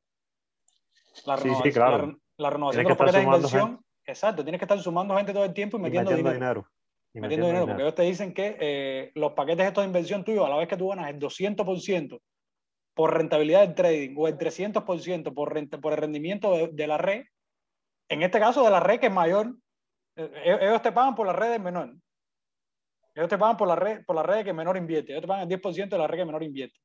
La, 1.26 1.38
sí, 1.38 1.50
sí, 1.64 1.72
claro. 1.72 2.18
la, 2.38 2.50
renovación 2.50 2.84
de 2.84 2.90
los 2.90 2.98
paquetes 2.98 3.22
de 3.22 3.26
inversión, 3.26 3.82
exacto, 4.06 4.44
tienes 4.44 4.60
que 4.60 4.66
estar 4.66 4.80
sumando 4.80 5.16
gente 5.16 5.34
todo 5.34 5.46
el 5.46 5.54
tiempo 5.54 5.78
y 5.78 5.82
metiendo, 5.82 6.12
dinero. 6.12 6.34
dinero. 6.34 6.68
Y 7.14 7.20
metiendo, 7.20 7.48
dinero, 7.48 7.66
porque 7.66 7.82
ellos 7.82 7.96
te 7.96 8.04
dicen 8.04 8.34
que 8.34 8.58
eh, 8.60 9.12
los 9.16 9.34
paquetes 9.34 9.66
estos 9.66 9.84
de 9.84 9.88
inversión 9.88 10.24
tuyos, 10.24 10.46
a 10.46 10.50
la 10.50 10.58
vez 10.58 10.68
que 10.68 10.78
tú 10.78 10.90
ganas 10.90 11.10
el 11.10 11.20
200% 11.20 12.20
por 12.94 13.14
rentabilidad 13.16 13.62
del 13.62 13.76
trading 13.76 14.16
o 14.18 14.28
el 14.28 14.38
300% 14.38 15.34
por, 15.34 15.54
renta, 15.54 15.80
por 15.80 15.94
el 15.94 16.00
rendimiento 16.00 16.68
de, 16.68 16.88
la 16.88 16.98
red, 16.98 17.24
en 18.10 18.24
este 18.24 18.40
caso 18.40 18.64
de 18.64 18.70
la 18.70 18.80
red 18.80 19.00
que 19.00 19.08
es 19.08 19.14
mayor, 19.14 19.56
eh, 20.16 20.32
eh, 20.46 20.58
ellos 20.62 20.82
te 20.82 20.92
pagan 20.92 21.16
por 21.16 21.28
la 21.28 21.34
red 21.34 21.52
del 21.52 21.62
menor. 21.62 21.96
Ellos 23.16 23.30
te 23.30 23.38
pagan 23.38 23.58
por 23.58 23.68
la 23.68 23.76
red, 23.76 24.06
por 24.06 24.16
la 24.16 24.24
red 24.24 24.46
que 24.46 24.54
menor 24.54 24.78
invierte. 24.78 25.12
Ellos 25.12 25.22
te 25.22 25.28
pagan 25.28 25.50
el 25.50 25.60
10% 25.60 25.90
de 25.90 25.98
la 25.98 26.08
red 26.08 26.20
que 26.20 26.26
menor 26.26 26.44
invierte 26.44 26.78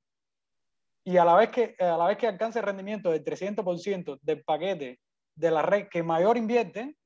y 1.04 1.16
a 1.16 1.24
la 1.24 1.34
vez 1.34 1.50
que, 1.50 1.74
a 1.78 1.96
la 1.96 2.06
vez 2.06 2.16
que 2.16 2.28
alcance 2.28 2.58
el 2.58 2.64
rendimiento 2.64 3.10
del 3.10 3.24
300% 3.24 4.18
del 4.22 4.44
paquete 4.44 5.00
de 5.34 5.50
la 5.50 5.62
red 5.62 5.88
que 5.88 6.02
mayor 6.02 6.36
invierte, 6.36 6.96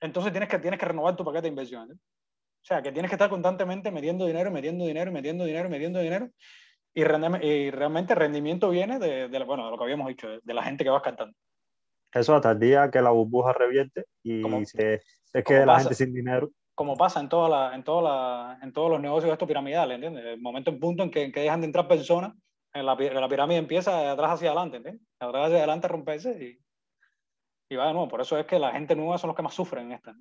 entonces 0.00 0.32
tienes 0.32 0.48
que, 0.48 0.58
tienes 0.58 0.80
que 0.80 0.86
renovar 0.86 1.14
tu 1.14 1.24
paquete 1.24 1.42
de 1.42 1.48
inversión. 1.48 1.92
O 1.92 2.66
sea, 2.66 2.82
que 2.82 2.92
tienes 2.92 3.10
que 3.10 3.14
estar 3.14 3.30
constantemente 3.30 3.90
metiendo 3.90 4.26
dinero, 4.26 4.50
metiendo 4.50 4.86
dinero, 4.86 5.12
metiendo 5.12 5.44
dinero, 5.44 5.68
metiendo 5.68 6.00
dinero. 6.00 6.30
Y, 6.94 7.02
y 7.02 7.70
realmente 7.70 8.14
el 8.14 8.18
rendimiento 8.18 8.70
viene 8.70 8.98
de, 8.98 9.28
de, 9.28 9.44
bueno, 9.44 9.66
de 9.66 9.70
lo 9.70 9.78
que 9.78 9.84
habíamos 9.84 10.08
dicho, 10.08 10.28
de 10.42 10.54
la 10.54 10.62
gente 10.62 10.82
que 10.82 10.90
vas 10.90 11.02
cantando. 11.02 11.36
Eso 12.12 12.34
hasta 12.34 12.52
el 12.52 12.60
día 12.60 12.90
que 12.90 13.02
la 13.02 13.10
burbuja 13.10 13.52
revierte 13.52 14.04
y 14.22 14.42
se, 14.66 15.02
se 15.24 15.42
quede 15.42 15.66
la 15.66 15.80
gente 15.80 15.94
sin 15.94 16.14
dinero. 16.14 16.50
Como 16.74 16.96
pasa 16.96 17.20
en, 17.20 17.28
toda 17.28 17.48
la, 17.48 17.74
en, 17.74 17.84
toda 17.84 18.02
la, 18.02 18.58
en 18.62 18.72
todos 18.72 18.90
los 18.90 19.00
negocios 19.00 19.32
estos 19.32 19.46
piramidales, 19.46 19.96
¿entiendes? 19.96 20.24
El 20.24 20.40
momento 20.40 20.70
en 20.70 20.80
punto 20.80 21.02
en 21.02 21.10
que, 21.10 21.24
en 21.24 21.32
que 21.32 21.40
dejan 21.40 21.60
de 21.60 21.66
entrar 21.66 21.86
personas 21.86 22.32
la, 22.82 22.94
la, 22.94 23.28
pirámide 23.28 23.58
empieza 23.58 23.96
de 23.96 24.08
atrás 24.08 24.32
hacia 24.32 24.50
adelante, 24.50 24.78
¿entiendes? 24.78 25.02
De 25.20 25.26
atrás 25.26 25.46
hacia 25.46 25.58
adelante 25.58 25.88
romperse 25.88 26.30
y, 26.44 27.72
y 27.72 27.76
va 27.76 27.86
de 27.86 27.92
nuevo. 27.92 28.08
Por 28.08 28.20
eso 28.20 28.36
es 28.38 28.46
que 28.46 28.58
la 28.58 28.72
gente 28.72 28.96
nueva 28.96 29.18
son 29.18 29.28
los 29.28 29.36
que 29.36 29.42
más 29.42 29.54
sufren 29.54 29.86
en 29.86 29.92
esta. 29.92 30.14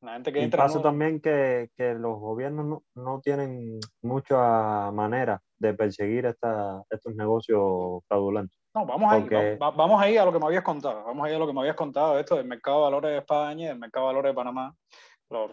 La 0.00 0.12
gente 0.14 0.32
que 0.32 0.40
y 0.40 0.44
entra 0.44 0.62
pasa 0.62 0.80
también 0.80 1.20
que, 1.20 1.70
que, 1.76 1.92
los 1.94 2.20
gobiernos 2.20 2.64
no, 2.64 2.82
no, 2.94 3.20
tienen 3.20 3.80
mucha 4.00 4.92
manera 4.92 5.42
de 5.58 5.74
perseguir 5.74 6.24
esta, 6.26 6.82
estos 6.88 7.16
negocios 7.16 8.04
fraudulentos. 8.06 8.56
No, 8.74 8.86
vamos 8.86 9.12
a, 9.12 9.18
ir, 9.18 9.58
vamos 9.58 10.00
a 10.00 10.08
ir 10.08 10.20
a 10.20 10.24
lo 10.24 10.32
que 10.32 10.38
me 10.38 10.46
habías 10.46 10.62
contado. 10.62 11.02
Vamos 11.04 11.26
a 11.26 11.30
ir 11.30 11.34
a 11.34 11.38
lo 11.40 11.48
que 11.48 11.52
me 11.52 11.60
habías 11.60 11.74
contado, 11.74 12.16
esto 12.18 12.36
del 12.36 12.46
mercado 12.46 12.78
de 12.78 12.82
valores 12.84 13.10
de 13.10 13.18
España 13.18 13.64
y 13.64 13.68
del 13.68 13.78
mercado 13.78 14.06
de 14.06 14.14
valores 14.14 14.30
de 14.30 14.36
Panamá 14.36 14.74
los, 15.30 15.50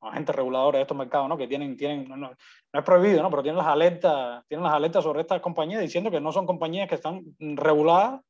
agentes 0.00 0.34
reguladores 0.34 0.78
de 0.78 0.82
estos 0.82 0.96
mercados, 0.96 1.28
¿no? 1.28 1.36
que 1.36 1.46
tienen, 1.46 1.76
tienen 1.76 2.08
no, 2.08 2.30
es 2.72 2.82
prohibido, 2.84 3.22
¿no? 3.22 3.30
pero 3.30 3.42
tienen 3.42 3.58
las, 3.58 3.66
alertas, 3.66 4.44
tienen 4.48 4.64
las 4.64 4.74
alertas 4.74 5.02
sobre 5.02 5.22
estas 5.22 5.40
compañías 5.40 5.80
diciendo 5.80 6.10
que 6.10 6.20
no 6.20 6.32
son 6.32 6.46
compañías 6.46 6.88
que 6.88 6.94
están 6.94 7.22
reguladas 7.38 8.20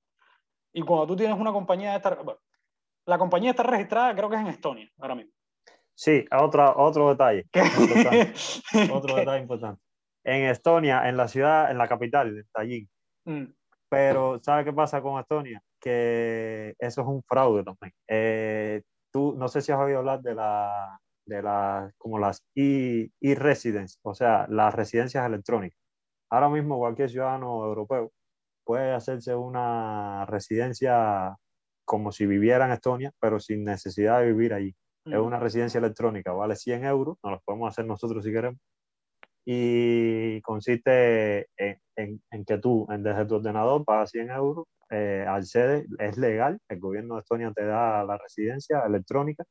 y 0.73 0.83
cuando 0.83 1.07
tú 1.07 1.17
tienes 1.17 1.39
una 1.39 1.53
compañía 1.53 1.91
de 1.91 1.97
esta, 1.97 2.15
bueno, 2.15 2.41
la 3.07 3.19
compañía 3.19 3.51
está 3.51 3.63
registrada 3.63 4.15
creo 4.15 4.29
que 4.29 4.37
es 4.37 4.43
en 4.43 4.49
Estonia 4.49 4.91
ahora 4.99 5.15
mismo. 5.15 5.33
Sí, 5.97 6.27
otra, 6.31 6.77
otro 6.77 7.09
detalle. 7.09 7.47
otro 8.93 9.17
detalle 9.17 9.41
importante. 9.41 9.81
En 10.25 10.45
Estonia, 10.45 11.09
en 11.09 11.17
la 11.17 11.27
ciudad, 11.27 11.71
en 11.71 11.79
la 11.79 11.89
capital, 11.89 12.37
en 12.37 12.47
Tallinn. 12.53 12.89
Mm. 13.25 13.45
Pero, 13.89 14.39
¿sabe 14.43 14.65
qué 14.65 14.73
pasa 14.73 15.01
con 15.01 15.19
Estonia? 15.19 15.63
Que 15.81 16.75
eso 16.79 17.01
es 17.01 17.07
un 17.07 17.23
fraude 17.23 17.65
también. 17.65 17.93
Eh, 18.09 18.83
no 19.17 19.49
sé 19.49 19.61
si 19.61 19.73
has 19.73 19.79
oído 19.79 19.99
hablar 19.99 20.23
de 20.23 20.35
la, 20.35 21.01
de 21.27 21.43
la, 21.43 21.91
como 21.99 22.19
las 22.19 22.45
e-residence, 22.55 23.99
o 24.03 24.15
sea, 24.15 24.47
las 24.49 24.75
residencias 24.75 25.27
electrónicas. 25.27 25.79
Ahora 26.31 26.49
mismo 26.49 26.79
cualquier 26.79 27.11
ciudadano 27.11 27.65
europeo 27.65 28.13
puede 28.65 28.93
hacerse 28.93 29.35
una 29.35 30.27
residencia 30.27 31.37
como 31.85 32.11
si 32.13 32.27
viviera 32.27 32.67
en 32.67 32.73
Estonia, 32.73 33.13
pero 33.21 33.39
sin 33.39 33.65
necesidad 33.65 34.21
de 34.21 34.27
vivir 34.27 34.53
allí. 34.55 34.75
Es 35.05 35.15
mm. 35.15 35.25
una 35.25 35.39
residencia 35.39 35.79
electrónica, 35.79 36.33
vale 36.33 36.57
100 36.57 36.85
euros, 36.85 37.17
nos 37.23 37.33
lo 37.35 37.41
podemos 37.45 37.69
hacer 37.69 37.87
nosotros 37.87 38.25
si 38.25 38.33
queremos. 38.33 38.61
Y 39.47 40.41
consiste 40.43 41.49
en, 41.57 41.81
en, 41.97 42.23
en 42.31 42.45
que 42.45 42.59
tú, 42.59 42.87
desde 42.99 43.27
tu 43.27 43.37
ordenador, 43.37 43.85
pagas 43.85 44.11
100 44.11 44.31
euros 44.31 44.67
eh, 44.91 45.25
accede, 45.29 45.87
es 45.99 46.17
legal, 46.17 46.61
el 46.69 46.79
gobierno 46.79 47.15
de 47.15 47.21
Estonia 47.21 47.53
te 47.53 47.65
da 47.65 48.05
la 48.05 48.19
residencia 48.19 48.83
electrónica, 48.87 49.45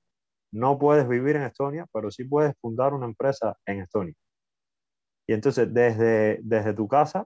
no 0.53 0.79
puedes 0.79 1.07
vivir 1.09 1.35
en 1.35 1.41
Estonia, 1.41 1.85
pero 1.91 2.09
sí 2.09 2.23
puedes 2.23 2.53
fundar 2.61 2.93
una 2.93 3.05
empresa 3.05 3.57
en 3.65 3.81
Estonia. 3.81 4.13
Y 5.27 5.33
entonces 5.33 5.73
desde, 5.73 6.39
desde 6.41 6.73
tu 6.73 6.87
casa 6.87 7.25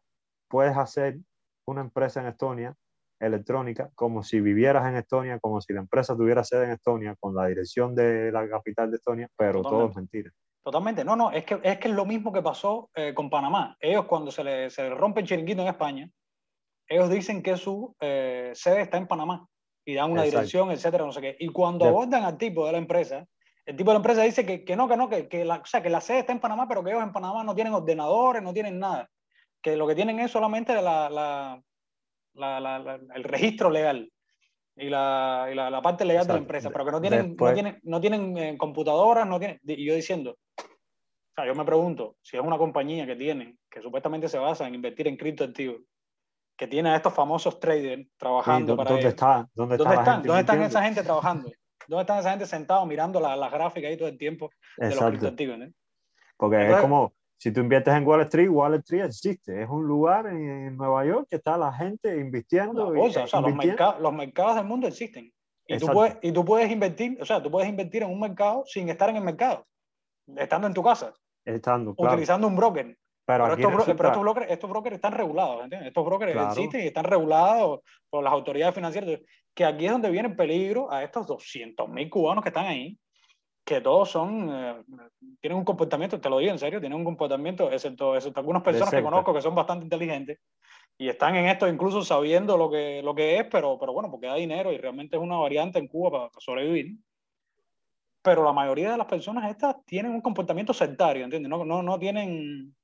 puedes 0.49 0.75
hacer 0.75 1.19
una 1.67 1.81
empresa 1.81 2.21
en 2.21 2.27
Estonia 2.27 2.75
electrónica 3.19 3.91
como 3.93 4.23
si 4.23 4.39
vivieras 4.41 4.87
en 4.87 4.95
Estonia, 4.95 5.39
como 5.39 5.61
si 5.61 5.73
la 5.73 5.81
empresa 5.81 6.15
tuviera 6.15 6.43
sede 6.43 6.65
en 6.65 6.71
Estonia, 6.71 7.15
con 7.19 7.35
la 7.35 7.45
dirección 7.45 7.93
de 7.93 8.31
la 8.31 8.49
capital 8.49 8.89
de 8.89 8.97
Estonia, 8.97 9.29
pero 9.37 9.61
todo 9.61 9.89
es 9.89 9.95
mentira. 9.95 10.31
Totalmente, 10.69 11.03
no, 11.03 11.15
no, 11.15 11.31
es 11.31 11.45
que 11.45 11.59
es, 11.63 11.79
que 11.79 11.87
es 11.87 11.93
lo 11.95 12.05
mismo 12.05 12.31
que 12.31 12.43
pasó 12.43 12.91
eh, 12.93 13.11
con 13.15 13.27
Panamá. 13.27 13.75
Ellos 13.79 14.05
cuando 14.05 14.29
se 14.29 14.43
les 14.43 14.71
se 14.71 14.87
rompe 14.91 15.21
el 15.21 15.25
chiringuito 15.25 15.63
en 15.63 15.67
España, 15.67 16.07
ellos 16.87 17.09
dicen 17.09 17.41
que 17.41 17.57
su 17.57 17.95
eh, 17.99 18.51
sede 18.53 18.81
está 18.81 18.97
en 18.97 19.07
Panamá 19.07 19.47
y 19.83 19.95
dan 19.95 20.11
una 20.11 20.21
dirección, 20.21 20.69
etcétera, 20.69 21.05
no 21.05 21.11
sé 21.11 21.21
qué. 21.21 21.35
Y 21.39 21.47
cuando 21.47 21.85
abordan 21.85 22.23
al 22.23 22.37
tipo 22.37 22.67
de 22.67 22.73
la 22.73 22.77
empresa, 22.77 23.25
el 23.65 23.75
tipo 23.75 23.89
de 23.89 23.95
la 23.95 23.97
empresa 23.97 24.21
dice 24.21 24.45
que, 24.45 24.63
que 24.63 24.75
no, 24.75 24.87
que 24.87 24.95
no, 24.95 25.09
que, 25.09 25.27
que, 25.27 25.43
la, 25.43 25.55
o 25.55 25.65
sea, 25.65 25.81
que 25.81 25.89
la 25.89 26.01
sede 26.01 26.19
está 26.19 26.33
en 26.33 26.39
Panamá, 26.39 26.67
pero 26.67 26.83
que 26.83 26.91
ellos 26.91 27.01
en 27.01 27.13
Panamá 27.13 27.43
no 27.43 27.55
tienen 27.55 27.73
ordenadores, 27.73 28.43
no 28.43 28.53
tienen 28.53 28.77
nada. 28.77 29.09
Que 29.63 29.75
lo 29.75 29.87
que 29.87 29.95
tienen 29.95 30.19
es 30.19 30.29
solamente 30.29 30.79
la, 30.79 31.09
la, 31.09 31.59
la, 32.35 32.99
el 33.15 33.23
registro 33.23 33.71
legal 33.71 34.07
y 34.79 34.89
la, 34.89 35.49
y 35.51 35.55
la, 35.55 35.81
parte 35.81 36.05
legal 36.05 36.25
de 36.25 36.33
la 36.33 36.39
empresa, 36.39 36.69
pero 36.69 36.85
que 36.85 36.91
no 36.91 37.01
tienen, 37.01 37.35
no 37.37 37.53
tienen, 37.53 37.79
no 37.83 37.99
tienen 38.01 38.37
eh, 38.37 38.57
computadoras, 38.57 39.27
no 39.27 39.37
tienen. 39.37 39.59
Y 39.65 39.85
yo 39.85 39.93
diciendo, 39.93 40.37
sea, 41.39 41.47
yo 41.47 41.55
me 41.55 41.65
pregunto, 41.65 42.15
si 42.21 42.37
es 42.37 42.43
una 42.43 42.57
compañía 42.57 43.05
que 43.05 43.15
tiene, 43.15 43.57
que 43.69 43.81
supuestamente 43.81 44.27
se 44.27 44.37
basa 44.37 44.67
en 44.67 44.75
invertir 44.75 45.07
en 45.07 45.17
criptoactivos, 45.17 45.81
que 46.57 46.67
tiene 46.67 46.89
a 46.89 46.95
estos 46.97 47.13
famosos 47.13 47.59
traders 47.59 48.05
trabajando 48.17 48.75
para 48.75 48.91
¿dónde 48.91 49.07
Está, 49.07 49.49
¿Dónde, 49.53 49.75
están? 49.75 50.23
¿Dónde 50.23 50.41
están 50.41 50.61
esa 50.61 50.83
gente 50.83 51.03
trabajando? 51.03 51.49
¿Dónde 51.87 52.01
están 52.01 52.19
esa 52.19 52.31
gente 52.31 52.45
sentados 52.45 52.85
mirando 52.85 53.19
las 53.19 53.37
la 53.39 53.49
gráficas 53.49 53.89
ahí 53.89 53.97
todo 53.97 54.09
el 54.09 54.17
tiempo 54.17 54.49
de 54.77 54.89
los 54.89 54.99
criptoactivos? 54.99 55.57
Porque 56.35 56.69
es 56.69 56.77
como, 56.77 57.13
si 57.37 57.53
tú 57.53 57.61
inviertes 57.61 57.93
en 57.93 58.05
Wall 58.05 58.21
Street, 58.21 58.49
Wall 58.49 58.75
Street 58.75 59.05
existe. 59.05 59.63
Es 59.63 59.69
un 59.69 59.87
lugar 59.87 60.27
en, 60.27 60.75
Nueva 60.75 61.05
York 61.05 61.27
que 61.29 61.37
está 61.37 61.57
la 61.57 61.71
gente 61.71 62.17
invirtiendo. 62.19 62.89
o 62.89 63.09
sea, 63.09 63.25
los, 63.39 63.55
mercados, 63.55 64.01
los 64.01 64.13
mercados 64.13 64.55
del 64.55 64.65
mundo 64.65 64.87
existen. 64.87 65.31
Y 65.65 65.77
tú, 65.77 65.87
puedes, 65.87 66.17
y 66.21 66.31
tú 66.31 66.43
puedes 66.43 66.69
invertir, 66.69 67.17
o 67.21 67.25
sea, 67.25 67.41
tú 67.41 67.49
puedes 67.49 67.69
invertir 67.69 68.03
en 68.03 68.09
un 68.09 68.19
mercado 68.19 68.63
sin 68.65 68.89
estar 68.89 69.07
en 69.09 69.17
el 69.17 69.23
mercado, 69.23 69.65
estando 70.35 70.67
en 70.67 70.73
tu 70.73 70.83
casa. 70.83 71.13
Estando, 71.55 71.95
Utilizando 71.97 72.47
un 72.47 72.55
broker. 72.55 72.85
Pero, 73.25 73.43
Pero 73.43 73.53
estos, 73.53 73.71
resulta- 73.71 73.95
pero 73.95 74.09
estos 74.09 74.21
brokers, 74.23 74.51
estos 74.51 74.69
brokers 74.69 74.95
están 74.95 75.13
regulados, 75.13 75.63
¿entiendes? 75.63 75.87
Estos 75.89 76.05
brokers 76.05 76.31
Claro. 76.31 76.49
existen 76.49 76.81
y 76.81 76.87
están 76.87 77.03
regulados 77.03 77.81
por 78.09 78.23
las 78.23 78.33
autoridades 78.33 78.73
financieras. 78.73 79.19
Que 79.53 79.65
aquí 79.65 79.85
es 79.85 79.91
donde 79.91 80.09
viene 80.09 80.29
el 80.29 80.35
peligro 80.35 80.91
a 80.91 81.03
estos 81.03 81.27
200 81.27 81.87
mil 81.89 82.09
cubanos 82.09 82.43
que 82.43 82.49
están 82.49 82.65
ahí, 82.65 82.97
que 83.63 83.81
todos 83.81 84.09
son, 84.09 84.49
eh, 84.51 84.83
tienen 85.39 85.59
un 85.59 85.63
comportamiento, 85.65 86.19
te 86.19 86.29
lo 86.29 86.39
digo 86.39 86.51
en 86.51 86.57
serio, 86.57 86.79
tienen 86.79 86.97
un 86.97 87.05
comportamiento, 87.05 87.71
excepto, 87.71 88.15
excepto 88.15 88.39
algunas 88.39 88.63
personas 88.63 88.89
que 88.91 89.03
conozco 89.03 89.31
que 89.33 89.41
son 89.41 89.53
bastante 89.53 89.85
inteligentes 89.85 90.39
y 90.97 91.07
están 91.07 91.35
en 91.35 91.45
esto 91.45 91.67
incluso 91.67 92.01
sabiendo 92.03 92.57
lo 92.57 92.69
que, 92.71 93.01
lo 93.03 93.13
que 93.13 93.37
es, 93.37 93.45
pero, 93.51 93.77
pero 93.79 93.93
bueno, 93.93 94.09
porque 94.09 94.25
da 94.27 94.35
dinero 94.35 94.71
y 94.71 94.77
realmente 94.77 95.17
es 95.17 95.21
una 95.21 95.37
variante 95.37 95.77
en 95.77 95.87
Cuba 95.87 96.09
para, 96.09 96.29
para 96.29 96.41
sobrevivir. 96.41 96.95
Pero 98.21 98.43
la 98.43 98.53
mayoría 98.53 98.91
de 98.91 98.97
las 98.97 99.07
personas 99.07 99.49
estas 99.49 99.83
tienen 99.85 100.11
un 100.11 100.21
comportamiento 100.21 100.73
sectario, 100.73 101.23
¿entiendes? 101.23 101.49
No, 101.49 101.63
no, 101.63 101.81
no 101.81 101.97
tienen, 101.97 102.75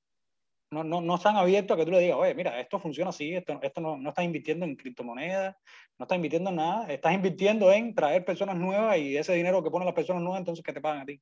no, 0.72 0.84
no, 0.84 1.02
no 1.02 1.16
están 1.16 1.36
abiertos 1.36 1.76
a 1.76 1.78
que 1.78 1.86
tú 1.86 1.92
le 1.92 2.00
digas, 2.00 2.18
oye, 2.18 2.34
mira, 2.34 2.60
esto 2.60 2.80
funciona 2.80 3.10
así, 3.10 3.36
esto, 3.36 3.60
esto 3.62 3.82
no, 3.82 3.98
no 3.98 4.10
estás 4.10 4.24
invirtiendo 4.24 4.66
en 4.66 4.76
criptomonedas, 4.76 5.56
no 5.98 6.04
estás 6.04 6.16
invirtiendo 6.16 6.50
en 6.52 6.56
nada, 6.56 6.88
estás 6.92 7.14
invirtiendo 7.14 7.72
en 7.72 7.94
traer 7.94 8.24
personas 8.24 8.56
nuevas 8.56 8.98
y 8.98 9.18
ese 9.18 9.34
dinero 9.34 9.62
que 9.62 9.72
ponen 9.72 9.86
las 9.86 9.96
personas 9.96 10.22
nuevas, 10.24 10.40
entonces 10.40 10.64
que 10.64 10.74
te 10.74 10.82
pagan 10.82 11.02
a 11.02 11.06
ti. 11.06 11.22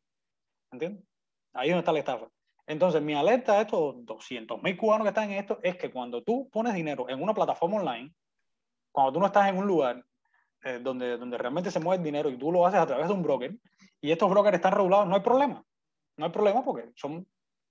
¿Entiendes? 0.71 1.03
Ahí 1.53 1.69
es 1.69 1.73
donde 1.73 1.79
está 1.81 1.91
la 1.91 1.99
estafa. 1.99 2.27
Entonces, 2.65 3.01
mi 3.01 3.13
alerta 3.13 3.57
a 3.57 3.61
estos 3.61 4.05
200 4.05 4.61
mil 4.61 4.77
cubanos 4.77 5.05
que 5.05 5.09
están 5.09 5.31
en 5.31 5.37
esto 5.37 5.59
es 5.61 5.75
que 5.75 5.91
cuando 5.91 6.23
tú 6.23 6.49
pones 6.49 6.73
dinero 6.73 7.09
en 7.09 7.21
una 7.21 7.33
plataforma 7.33 7.77
online, 7.77 8.13
cuando 8.91 9.13
tú 9.13 9.19
no 9.19 9.25
estás 9.25 9.49
en 9.49 9.57
un 9.57 9.67
lugar 9.67 10.03
eh, 10.63 10.79
donde, 10.81 11.17
donde 11.17 11.37
realmente 11.37 11.71
se 11.71 11.79
mueve 11.79 11.97
el 11.97 12.05
dinero 12.05 12.29
y 12.29 12.37
tú 12.37 12.51
lo 12.51 12.65
haces 12.65 12.79
a 12.79 12.87
través 12.87 13.07
de 13.07 13.13
un 13.13 13.21
broker 13.21 13.53
y 14.03 14.11
estos 14.11 14.29
brokers 14.29 14.55
están 14.55 14.73
regulados, 14.73 15.07
no 15.07 15.15
hay 15.15 15.21
problema. 15.21 15.65
No 16.17 16.25
hay 16.25 16.31
problema 16.31 16.63
porque 16.63 16.91
son, 16.93 17.25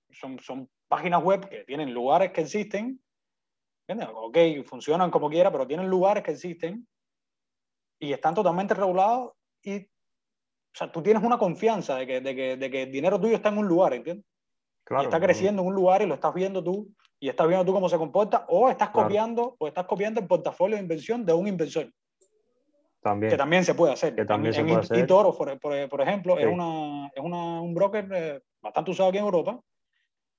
son, 0.09 0.39
son 0.39 0.69
páginas 0.87 1.23
web 1.23 1.47
que 1.47 1.63
tienen 1.63 1.93
lugares 1.93 2.31
que 2.31 2.41
existen. 2.41 2.99
¿entiendes? 3.87 4.15
Ok, 4.15 4.37
funcionan 4.65 5.11
como 5.11 5.29
quiera, 5.29 5.51
pero 5.51 5.67
tienen 5.67 5.87
lugares 5.87 6.23
que 6.23 6.31
existen 6.31 6.87
y 7.99 8.11
están 8.13 8.33
totalmente 8.33 8.73
regulados 8.73 9.33
y 9.61 9.83
o 9.83 10.75
sea, 10.75 10.91
tú 10.91 11.03
tienes 11.03 11.21
una 11.21 11.37
confianza 11.37 11.97
de 11.97 12.07
que, 12.07 12.19
de, 12.19 12.35
que, 12.35 12.57
de 12.57 12.71
que 12.71 12.83
el 12.83 12.91
dinero 12.91 13.21
tuyo 13.21 13.35
está 13.35 13.49
en 13.49 13.59
un 13.59 13.67
lugar, 13.67 13.93
¿entiendes? 13.93 14.25
claro, 14.83 15.03
y 15.03 15.05
está 15.05 15.19
creciendo 15.19 15.61
en 15.61 15.67
un 15.67 15.75
lugar 15.75 16.01
y 16.01 16.07
lo 16.07 16.15
estás 16.15 16.33
viendo 16.33 16.63
tú 16.63 16.91
y 17.19 17.29
estás 17.29 17.47
viendo 17.47 17.63
tú 17.63 17.73
cómo 17.73 17.87
se 17.89 17.99
comporta 17.99 18.47
o 18.49 18.69
estás 18.69 18.89
Claro. 18.89 19.07
copiando 19.07 19.55
o 19.59 19.67
estás 19.67 19.85
copiando 19.85 20.19
el 20.19 20.25
portafolio 20.25 20.77
de 20.77 20.81
inversión 20.81 21.23
de 21.23 21.33
un 21.33 21.47
inversor 21.47 21.93
también. 23.03 23.29
que 23.31 23.37
también 23.37 23.63
se 23.63 23.75
puede 23.75 23.93
hacer 23.93 24.15
Que 24.15 24.25
también 24.25 24.53
se 24.53 24.61
en 24.61 24.65
puede 24.67 24.79
I- 24.79 24.83
hacer. 24.83 24.97
eToro 24.99 25.37
por, 25.37 25.59
por, 25.59 25.89
por 25.89 26.01
ejemplo 26.01 26.35
Sí. 26.37 26.43
es, 26.43 26.47
una, 26.49 27.07
es 27.13 27.21
una, 27.23 27.61
un 27.61 27.73
broker 27.75 28.07
eh, 28.13 28.41
bastante 28.61 28.91
usado 28.91 29.09
aquí 29.09 29.19
en 29.19 29.25
Europa 29.25 29.59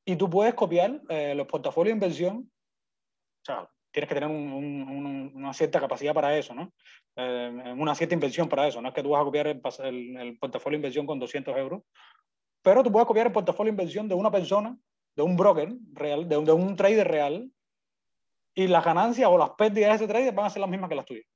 y 0.05 0.17
tú 0.17 0.29
puedes 0.29 0.55
copiar 0.55 1.01
eh, 1.09 1.35
los 1.37 1.47
portafolios 1.47 1.93
de 1.93 1.97
inversión 2.05 2.51
o 2.51 3.45
sea 3.45 3.69
tienes 3.93 4.09
que 4.09 4.15
tener 4.17 4.29
un- 4.29 4.53
un- 4.53 4.83
un- 4.89 5.33
una 5.37 5.53
cierta 5.55 5.79
capacidad 5.79 6.13
para 6.15 6.37
eso 6.37 6.53
¿no? 6.55 6.73
Eh, 7.17 7.75
una 7.77 7.95
cierta 7.95 8.15
inversión 8.15 8.49
para 8.49 8.67
eso 8.67 8.83
no 8.83 8.89
es 8.89 8.95
que 8.95 9.03
tú 9.03 9.11
vas 9.11 9.23
a 9.23 9.25
copiar 9.25 9.47
el, 9.47 9.61
el, 9.85 10.17
el 10.17 10.39
portafolio 10.39 10.77
de 10.77 10.81
inversión 10.81 11.07
con 11.07 11.19
200 11.21 11.57
euros 11.57 11.83
pero 12.63 12.83
tú 12.83 12.91
puedes 12.91 13.07
copiar 13.07 13.27
el 13.29 13.33
portafolio 13.33 13.71
de 13.71 13.75
inversión 13.75 14.09
de 14.09 14.15
una 14.15 14.31
persona, 14.31 14.75
de 15.15 15.23
un 15.23 15.37
broker 15.37 15.71
real, 15.93 16.27
de 16.29 16.41
de 16.43 16.53
un 16.53 16.75
trader 16.75 17.07
real, 17.07 17.51
y 18.55 18.67
las 18.69 18.83
ganancias 18.83 19.29
o 19.31 19.37
las 19.37 19.51
pérdidas 19.51 19.91
de 19.91 19.97
ese 19.97 20.09
trader 20.09 20.33
van 20.33 20.47
a 20.47 20.51
ser 20.51 20.61
las 20.61 20.71
mismas 20.71 20.89
que 20.89 20.95
las 20.97 21.05
tuyas. 21.05 21.27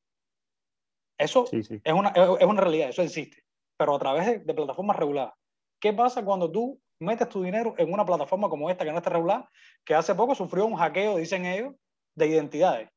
Eso 1.19 1.47
Sí, 1.47 1.63
sí. 1.63 1.81
es, 1.83 1.93
una, 1.93 2.11
es, 2.11 2.47
una 2.47 2.61
realidad, 2.61 2.91
eso 2.91 3.03
existe, 3.03 3.43
pero 3.77 3.97
a 3.97 3.99
través 3.99 4.27
de, 4.27 4.39
de 4.39 4.55
plataformas 4.55 4.97
reguladas. 4.97 5.35
¿Qué 5.81 5.93
pasa 5.93 6.25
cuando 6.25 6.51
tú 6.51 6.81
metes 7.01 7.29
tu 7.29 7.43
dinero 7.43 7.75
en 7.77 7.93
una 7.93 8.05
plataforma 8.05 8.49
como 8.49 8.71
esta 8.71 8.85
que 8.85 8.93
no 8.93 8.99
está 8.99 9.11
regulada, 9.11 9.49
que 9.85 9.95
hace 9.95 10.15
poco 10.15 10.35
sufrió 10.35 10.67
un 10.67 10.77
hackeo, 10.77 11.17
dicen 11.17 11.45
ellos, 11.45 11.75
de 12.15 12.27
identidades? 12.27 12.89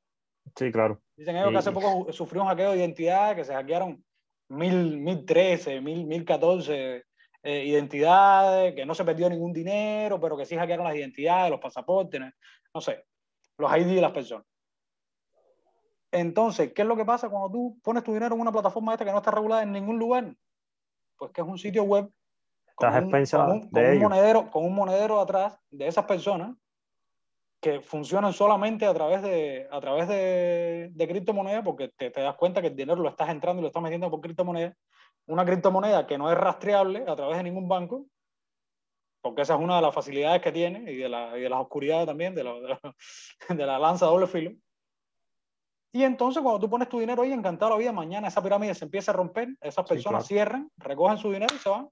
Sí, 0.56 0.72
claro. 0.72 1.02
Dicen 1.16 1.36
ellos 1.36 1.52
que 1.52 1.58
hace 1.58 1.72
poco 1.72 2.12
sufrió 2.12 2.42
un 2.44 2.48
hackeo 2.48 2.72
de 2.72 2.78
identidad, 2.78 3.36
que 3.36 3.44
se 3.44 3.54
hackearon 3.54 4.04
mil, 4.50 4.98
1013, 5.00 5.82
mil, 5.82 6.06
1014 6.06 7.04
eh, 7.44 7.66
identidades, 7.66 8.76
que 8.76 8.86
no 8.86 8.94
se 8.94 9.06
perdió 9.06 9.30
ningún 9.30 9.54
dinero, 9.54 10.20
pero 10.20 10.38
que 10.38 10.46
sí 10.46 10.56
hackearon 10.56 10.86
las 10.86 10.96
identidades, 10.96 11.52
los 11.52 11.60
pasaportes, 11.60 12.22
no 12.74 12.82
sé, 12.82 13.06
los 13.58 13.72
ID 13.76 13.96
de 13.96 14.02
las 14.02 14.12
personas. 14.12 14.46
Entonces, 16.12 16.74
¿qué 16.74 16.82
es 16.82 16.88
lo 16.88 16.96
que 16.98 17.06
pasa 17.06 17.30
cuando 17.30 17.50
tú 17.52 17.80
pones 17.84 18.04
tu 18.04 18.14
dinero 18.14 18.36
en 18.36 18.42
una 18.42 18.52
plataforma 18.52 18.94
esta 18.94 19.06
que 19.06 19.12
no 19.12 19.18
está 19.18 19.32
regulada 19.32 19.64
en 19.64 19.72
ningún 19.72 19.98
lugar? 19.98 20.36
Pues 21.18 21.32
que 21.32 21.42
es 21.42 21.48
un 21.48 21.58
sitio 21.58 21.84
web 21.84 22.10
con 22.76 22.90
Estás 22.90 23.04
un, 23.04 23.12
con 23.46 23.52
un- 23.52 23.70
con 23.70 23.84
un 23.84 24.00
monedero, 24.10 24.50
con 24.52 24.66
un 24.66 24.76
monedero 24.76 25.20
atrás 25.20 25.58
de 25.70 25.88
esas 25.88 26.06
personas 26.06 26.56
que 27.62 27.80
funcionan 27.80 28.34
solamente 28.34 28.86
a 28.88 28.94
través 28.94 29.22
de, 29.22 29.68
a 29.72 29.80
través 29.80 30.08
de, 30.08 30.90
de 30.92 31.08
criptomonedas, 31.08 31.64
porque 31.64 31.90
te, 31.90 32.10
te 32.10 32.22
das 32.22 32.36
cuenta 32.36 32.60
que 32.60 32.68
el 32.70 32.76
dinero 32.76 33.02
lo 33.02 33.10
estás 33.10 33.30
entrando 33.30 33.60
y 33.60 33.62
lo 33.62 33.68
estás 33.68 33.84
metiendo 33.84 34.10
por 34.10 34.20
criptomonedas. 34.20 34.76
Una 35.28 35.46
criptomoneda 35.46 36.08
que 36.08 36.18
no 36.18 36.32
es 36.32 36.38
rastreable 36.38 37.06
a 37.08 37.16
través 37.16 37.38
de 37.38 37.44
ningún 37.44 37.68
banco, 37.68 38.08
porque 39.22 39.44
esa 39.44 39.54
es 39.54 39.60
una 39.62 39.76
de 39.76 39.84
las 39.84 39.94
facilidades 39.94 40.42
que 40.42 40.52
tiene 40.52 40.92
y 40.92 40.96
de, 40.98 41.08
la, 41.08 41.38
y 41.38 41.42
de 41.42 41.50
las 41.50 41.60
oscuridades 41.60 42.08
también, 42.08 42.34
de 42.34 42.44
la, 42.44 42.54
de 42.56 42.68
la, 42.70 42.80
de 43.56 43.66
la 43.68 43.78
lanza 43.78 44.08
doble 44.08 44.26
filo. 44.26 44.52
Y 45.94 46.04
entonces 46.04 46.42
cuando 46.42 46.60
tú 46.60 46.70
pones 46.70 46.88
tu 46.88 47.00
dinero 47.00 47.22
ahí, 47.24 47.34
encantado 47.34 47.72
la 47.72 47.78
vida, 47.78 47.92
mañana 47.92 48.28
esa 48.30 48.42
pirámide 48.42 48.74
se 48.74 48.86
empieza 48.86 49.12
a 49.12 49.16
romper, 49.16 49.50
esas 49.60 49.86
Sí, 49.88 49.94
personas 49.96 50.20
claro. 50.24 50.26
cierran, 50.26 50.70
recogen 50.78 51.18
su 51.18 51.32
dinero 51.32 51.54
y 51.54 51.58
se 51.60 51.70
van. 51.70 51.90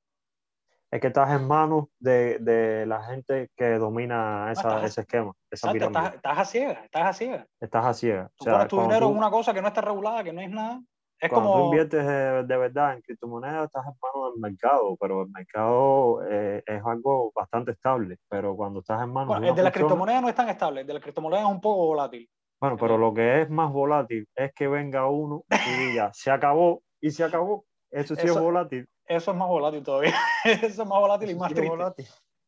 Es 0.91 1.01
que 1.01 1.07
estás 1.07 1.29
en 1.39 1.45
manos 1.47 1.85
de, 1.99 2.39
de 2.39 2.85
la 2.87 3.03
gente 3.03 3.51
que 3.55 3.77
domina 3.77 4.51
esa- 4.51 4.61
estás- 4.61 4.83
ese 4.85 5.01
esquema, 5.01 5.33
esa 5.51 5.67
Exacto, 5.71 5.73
pirámide. 5.73 5.99
estás, 5.99 6.15
estás 6.15 6.37
a 6.39 6.45
ciegas, 6.45 6.85
estás 6.85 7.05
a 7.05 7.13
ciegas. 7.13 7.47
Estás 7.59 7.85
a 7.85 7.93
ciegas. 7.93 8.31
Tú 8.31 8.35
O 8.39 8.43
sea, 8.45 8.53
pones 8.53 8.67
tu 8.69 8.81
dinero 8.81 9.05
tú- 9.05 9.11
en 9.11 9.17
una 9.17 9.29
cosa 9.29 9.53
que 9.53 9.61
no 9.61 9.67
está 9.67 9.81
regulada, 9.81 10.23
que 10.23 10.33
no 10.33 10.41
es 10.41 10.49
nada. 10.49 10.81
Es 11.19 11.29
cuando 11.29 11.49
como... 11.51 11.59
tú 11.59 11.65
inviertes 11.65 12.07
de, 12.07 12.43
de 12.43 12.57
verdad 12.57 12.93
en 12.93 13.01
criptomonedas, 13.01 13.65
estás 13.65 13.85
en 13.85 13.93
manos 14.01 14.31
del 14.33 14.41
mercado, 14.41 14.95
pero 14.99 15.23
el 15.23 15.29
mercado 15.29 16.21
eh, 16.27 16.63
es 16.65 16.81
algo 16.85 17.31
bastante 17.35 17.71
estable. 17.73 18.17
Pero 18.29 18.55
cuando 18.55 18.79
estás 18.79 19.03
en 19.03 19.09
manos 19.11 19.27
Bueno, 19.27 19.41
de 19.43 19.49
el 19.49 19.55
de 19.57 19.63
la 19.63 19.71
criptomoneda 19.71 20.21
no 20.21 20.29
es 20.29 20.35
tan 20.35 20.47
estable, 20.49 20.81
el 20.81 20.87
de 20.87 20.93
la 20.93 21.01
criptomoneda 21.01 21.41
es 21.41 21.47
un 21.47 21.59
poco 21.61 21.87
volátil. 21.87 22.27
Bueno, 22.61 22.77
pero 22.77 22.97
lo 22.97 23.13
que 23.13 23.41
es 23.41 23.49
más 23.49 23.71
volátil 23.71 24.27
es 24.35 24.53
que 24.53 24.67
venga 24.67 25.07
uno 25.07 25.43
y 25.49 25.87
diga, 25.87 26.11
se 26.13 26.29
acabó 26.31 26.83
y 26.99 27.11
se 27.11 27.23
acabó. 27.23 27.65
Eso 27.89 28.15
sí 28.15 28.25
Eso- 28.25 28.35
es 28.37 28.41
volátil. 28.41 28.87
Eso 29.05 29.31
es 29.31 29.37
más 29.37 29.47
volátil 29.47 29.81
todavía. 29.83 30.13
Eso 30.45 30.83
es 30.83 30.87
más 30.87 30.99
volátil 30.99 31.31
y 31.31 31.35
más 31.35 31.47
sí 31.47 31.53
es 31.53 31.59
triste. 31.59 31.75
volátil. 31.75 32.05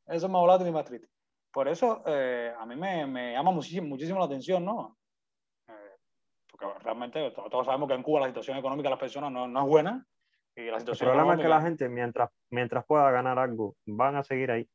Eso 0.08 0.26
es 0.26 0.32
más 0.32 0.42
volátil 0.42 0.68
y 0.68 0.72
más 0.72 0.86
triste. 0.86 1.08
Por 1.54 1.68
eso 1.68 2.02
eh, 2.06 2.54
a 2.58 2.66
mí 2.66 2.76
me, 2.76 3.06
me 3.08 3.34
llama 3.34 3.52
muchísimo, 3.52 3.88
muchísimo 3.88 4.20
la 4.20 4.26
atención, 4.26 4.64
¿no? 4.64 4.98
Eh, 5.68 5.74
porque 6.50 6.68
realmente 6.82 7.32
todos, 7.32 7.66
sabemos 7.66 7.88
que 7.90 7.96
en 7.96 8.04
Cuba 8.04 8.20
la 8.22 8.28
situación 8.28 8.58
económica 8.58 8.88
de 8.88 8.92
las 8.92 9.00
personas 9.00 9.32
no, 9.32 9.48
no 9.48 9.62
es 9.64 9.68
buena. 9.68 10.06
Y 10.56 10.66
la 10.66 10.74
El 10.76 10.80
situación 10.82 11.10
problema 11.10 11.34
es 11.34 11.38
que 11.42 11.48
la 11.48 11.56
económica- 11.56 11.68
gente, 11.70 11.90
mientras, 11.90 12.30
mientras 12.52 12.86
pueda 12.86 13.10
ganar 13.12 13.40
algo, 13.40 13.76
van 13.86 14.16
a 14.18 14.24
seguir 14.24 14.52
ahí. 14.52 14.70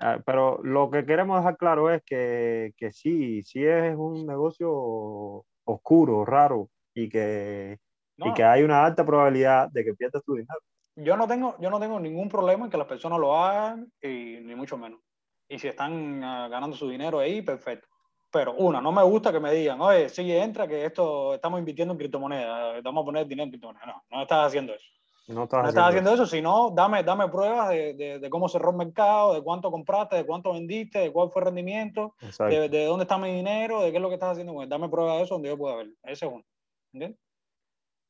Ah, 0.00 0.20
pero 0.24 0.60
lo 0.62 0.90
que 0.90 1.04
queremos 1.04 1.38
dejar 1.38 1.56
claro 1.56 1.90
es 1.90 2.02
que, 2.04 2.72
que 2.76 2.92
sí, 2.92 3.42
sí 3.42 3.64
es 3.64 3.96
un 3.96 4.26
negocio 4.26 5.44
oscuro, 5.64 6.24
raro, 6.24 6.70
y 6.94 7.08
que, 7.08 7.78
No, 8.16 8.28
y 8.28 8.34
que 8.34 8.44
hay 8.44 8.62
una 8.62 8.84
alta 8.84 9.04
probabilidad 9.04 9.68
de 9.70 9.84
que 9.84 9.94
pierdas 9.94 10.22
tu 10.24 10.34
dinero. 10.34 10.60
yo 10.96 11.16
no 11.16 11.26
tengo, 11.26 11.56
yo 11.60 11.68
no 11.68 11.80
tengo 11.80 11.98
ningún 11.98 12.28
problema 12.28 12.64
en 12.64 12.70
que 12.70 12.78
las 12.78 12.86
personas 12.86 13.18
lo 13.18 13.36
hagan, 13.36 13.90
y 14.00 14.38
ni 14.40 14.54
mucho 14.54 14.78
menos. 14.78 15.00
Y 15.48 15.58
si 15.58 15.66
están 15.66 16.22
ah, 16.22 16.48
ganando 16.48 16.76
su 16.76 16.88
dinero 16.88 17.18
ahí, 17.18 17.42
perfecto. 17.42 17.88
Pero 18.30 18.54
una, 18.54 18.80
no 18.80 18.92
me 18.92 19.02
gusta 19.02 19.32
que 19.32 19.40
me 19.40 19.52
digan, 19.52 19.80
oye, 19.80 20.08
sí, 20.10 20.30
entra, 20.30 20.68
que 20.68 20.84
esto 20.84 21.34
estamos 21.34 21.58
invirtiendo 21.58 21.92
en 21.92 21.98
criptomonedas, 21.98 22.76
estamos 22.76 23.02
a 23.02 23.04
poner 23.04 23.26
dinero 23.26 23.44
en 23.44 23.50
criptomonedas. 23.50 23.86
No, 23.86 24.02
no 24.10 24.22
estás 24.22 24.46
haciendo 24.46 24.74
eso. 24.74 24.86
No 25.28 25.44
estás 25.44 25.58
No 25.62 25.68
haciendo 25.68 25.68
estás 25.68 25.88
haciendo 25.88 26.14
eso, 26.14 26.26
sino 26.26 26.70
dame, 26.70 27.02
dame 27.02 27.28
pruebas 27.28 27.68
de, 27.68 27.92
de, 27.92 28.18
de 28.18 28.30
cómo 28.30 28.48
cerró 28.48 28.70
el 28.70 28.76
mercado, 28.76 29.34
de 29.34 29.42
cuánto 29.42 29.70
compraste, 29.70 30.16
de 30.16 30.24
cuánto 30.24 30.54
vendiste, 30.54 31.00
de 31.00 31.12
cuál 31.12 31.30
fue 31.30 31.42
el 31.42 31.46
rendimiento, 31.46 32.14
de, 32.48 32.70
de 32.70 32.84
dónde 32.86 33.02
está 33.02 33.18
mi 33.18 33.30
dinero, 33.34 33.82
de 33.82 33.90
qué 33.90 33.98
es 33.98 34.02
lo 34.02 34.08
que 34.08 34.14
estás 34.14 34.32
haciendo. 34.32 34.62
él. 34.62 34.68
dame 34.70 34.88
pruebas 34.88 35.18
de 35.18 35.24
eso 35.24 35.34
donde 35.34 35.50
yo 35.50 35.58
pueda 35.58 35.76
ver. 35.76 35.88
Ese 36.02 36.24
es 36.24 36.32
uno. 36.32 36.44
¿Entiendes? 36.94 37.20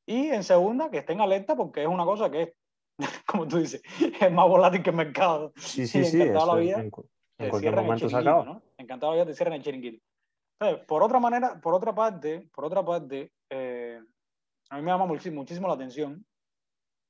Y 0.06 0.28
en 0.28 0.44
segunda, 0.44 0.90
que 0.90 0.98
estén 0.98 1.20
alerta 1.20 1.56
porque 1.56 1.82
es 1.82 1.88
una 1.88 2.04
cosa 2.04 2.30
que 2.30 2.42
es, 2.42 2.52
como 3.26 3.48
tú 3.48 3.58
dices, 3.58 3.82
es 4.20 4.32
más 4.32 4.46
volátil 4.46 4.84
que 4.84 4.90
el 4.90 4.96
mercado. 4.96 5.52
Sí, 5.56 5.88
sí, 5.88 6.04
sí. 6.04 6.22
encantado 6.22 6.54
la 6.54 6.60
vida, 6.60 6.80
en, 6.80 7.50
cualquier 7.50 7.74
momento 7.74 8.08
se 8.08 8.16
acaba. 8.16 8.44
¿no? 8.44 8.62
Encantado 8.76 9.12
la 9.12 9.16
vida 9.16 9.26
te 9.26 9.34
cierran 9.34 9.54
el 9.54 9.64
chiringuito. 9.64 10.04
Entonces, 10.60 10.86
por 10.86 11.02
otra 11.02 11.18
manera, 11.18 11.60
por 11.60 11.74
otra 11.74 11.92
parte, 11.92 12.48
por 12.54 12.64
otra 12.64 12.84
parte, 12.84 13.32
eh, 13.50 14.00
a 14.70 14.76
mí 14.76 14.82
me 14.82 14.90
llama 14.92 15.06
muchísimo, 15.06 15.40
muchísimo 15.40 15.66
la 15.66 15.74
atención 15.74 16.24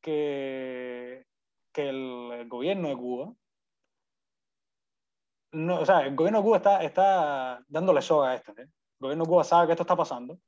que, 0.00 1.26
que 1.72 1.88
el, 1.88 2.46
gobierno 2.48 2.88
de 2.88 2.96
Cuba, 2.96 3.32
no, 5.52 5.80
o 5.80 5.86
sea, 5.86 6.00
el 6.00 6.14
gobierno 6.14 6.38
de 6.38 6.44
Cuba 6.44 6.56
está, 6.58 6.82
está 6.82 7.64
dándole 7.68 8.02
soga 8.02 8.30
a 8.30 8.34
esto. 8.34 8.52
¿eh? 8.52 8.62
El 8.62 8.70
gobierno 9.00 9.24
de 9.24 9.30
Cuba 9.30 9.44
sabe 9.44 9.66
que 9.66 9.72
esto 9.72 9.82
está 9.82 9.96
pasando, 9.96 10.38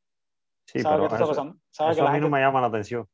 Sí, 0.67 0.81
sabe 0.81 0.97
que 0.97 0.99
pero 0.99 1.05
esto 1.05 1.15
está 1.15 1.25
eso, 1.25 1.31
pasando, 1.31 1.61
sabe 1.71 1.95
que 1.95 2.01
a 2.01 2.05
mí 2.05 2.09
no 2.11 2.15
gente, 2.15 2.31
me 2.31 2.41
llama 2.41 2.61
la 2.61 2.67
atención. 2.69 3.09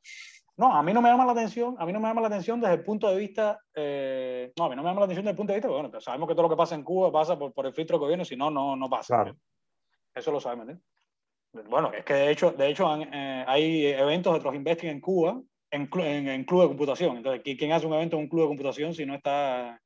No, 0.59 0.75
a 0.75 0.83
mí 0.83 0.93
no 0.93 1.03
me 1.03 1.09
llama 1.09 1.27
la 1.27 1.33
atención, 1.33 1.77
a 1.79 1.87
mí 1.87 1.93
no 1.93 2.01
me 2.01 2.09
llama 2.09 2.23
la 2.23 2.27
atención 2.29 2.61
desde 2.61 2.75
el 2.75 2.85
punto 2.85 3.09
de 3.09 3.17
vista, 3.17 3.61
eh, 3.75 4.53
no, 4.57 4.65
a 4.65 4.69
mí 4.69 4.77
no 4.77 4.83
me 4.83 4.89
llama 4.89 5.01
la 5.01 5.05
atención 5.05 5.25
desde 5.25 5.33
el 5.33 5.37
punto 5.37 5.53
de 5.53 5.59
vista, 5.59 5.69
bueno, 5.69 6.01
sabemos 6.01 6.29
que 6.29 6.35
todo 6.35 6.45
lo 6.45 6.49
que 6.51 6.57
pasa 6.57 6.75
en 6.75 6.83
Cuba 6.83 7.13
pasa 7.13 7.39
por, 7.39 7.53
por 7.53 7.67
el 7.67 7.75
filtro 7.75 8.01
que 8.01 8.09
viene, 8.09 8.25
si 8.25 8.37
no, 8.37 8.51
no, 8.51 8.75
no 8.75 8.89
pasa. 8.89 9.15
Claro. 9.15 9.37
Eso 10.15 10.33
lo 10.33 10.41
sabemos, 10.41 10.69
¿eh? 10.71 10.79
Bueno, 11.69 11.93
es 11.93 12.05
que 12.05 12.15
de 12.15 12.31
hecho, 12.31 12.51
de 12.53 12.69
hecho 12.69 12.87
eh, 12.97 13.45
hay 13.47 13.87
eventos 13.87 14.35
de 14.35 14.41
Trust 14.41 14.57
Investing 14.57 14.91
en 14.91 15.01
Cuba 15.01 15.41
en, 15.71 15.89
en, 16.01 16.29
en, 16.29 16.45
club 16.45 16.63
de 16.63 16.69
computación. 16.69 17.17
Entonces, 17.17 17.43
¿quién 17.43 17.73
hace 17.73 17.87
un 17.87 17.95
evento 17.95 18.17
en 18.17 18.23
un 18.23 18.29
club 18.29 18.43
de 18.43 18.49
computación 18.49 18.95
si 18.95 19.07
no 19.07 19.15
está... 19.15 19.81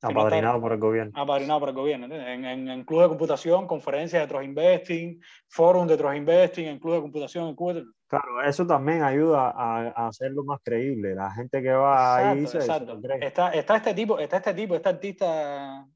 Si 0.00 0.10
apadrinado 0.10 0.54
no 0.54 0.58
está, 0.58 0.60
por 0.62 0.72
el 0.72 0.78
gobierno. 0.78 1.12
Apadrinado 1.14 1.60
por 1.60 1.68
el 1.68 1.74
gobierno. 1.74 2.06
En, 2.14 2.68
en, 2.68 2.84
club 2.84 3.02
de 3.02 3.08
computación, 3.08 3.66
conferencias 3.66 4.22
de 4.22 4.28
Trust 4.28 4.44
Investing, 4.44 5.20
forum 5.48 5.86
de 5.86 5.96
Trust 5.98 6.16
Investing, 6.16 6.66
en 6.66 6.78
club 6.78 6.94
de 6.94 7.00
computación 7.02 7.48
en 7.48 7.54
Cuba. 7.54 7.82
Claro, 8.06 8.42
eso 8.42 8.66
también 8.66 9.02
ayuda 9.02 9.50
a, 9.50 9.88
a 9.88 10.08
hacerlo 10.08 10.42
más 10.42 10.60
creíble. 10.64 11.14
La 11.14 11.30
gente 11.32 11.62
que 11.62 11.70
va 11.70 12.32
exacto, 12.32 12.40
ahí 12.40 12.46
se, 12.46 12.58
exacto. 12.58 13.00
Se 13.00 13.26
está, 13.26 13.50
está 13.50 13.76
este 13.76 13.94
tipo, 13.94 14.18
está 14.18 14.36
este 14.38 14.54
tipo, 14.54 14.74
este 14.74 14.88
artista... 14.88 15.86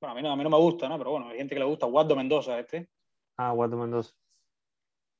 Bueno, 0.00 0.12
a 0.12 0.14
mí 0.14 0.22
no, 0.22 0.32
a 0.32 0.36
mí 0.36 0.42
no 0.42 0.50
me 0.50 0.58
gusta, 0.58 0.88
¿no? 0.88 0.98
Pero 0.98 1.10
bueno, 1.10 1.28
hay 1.28 1.38
gente 1.38 1.54
que 1.54 1.58
le 1.58 1.66
gusta. 1.66 1.86
Waldo 1.86 2.16
Mendoza, 2.16 2.58
este. 2.58 2.88
Ah, 3.36 3.52
Waldo 3.52 3.76
Mendoza. 3.76 4.12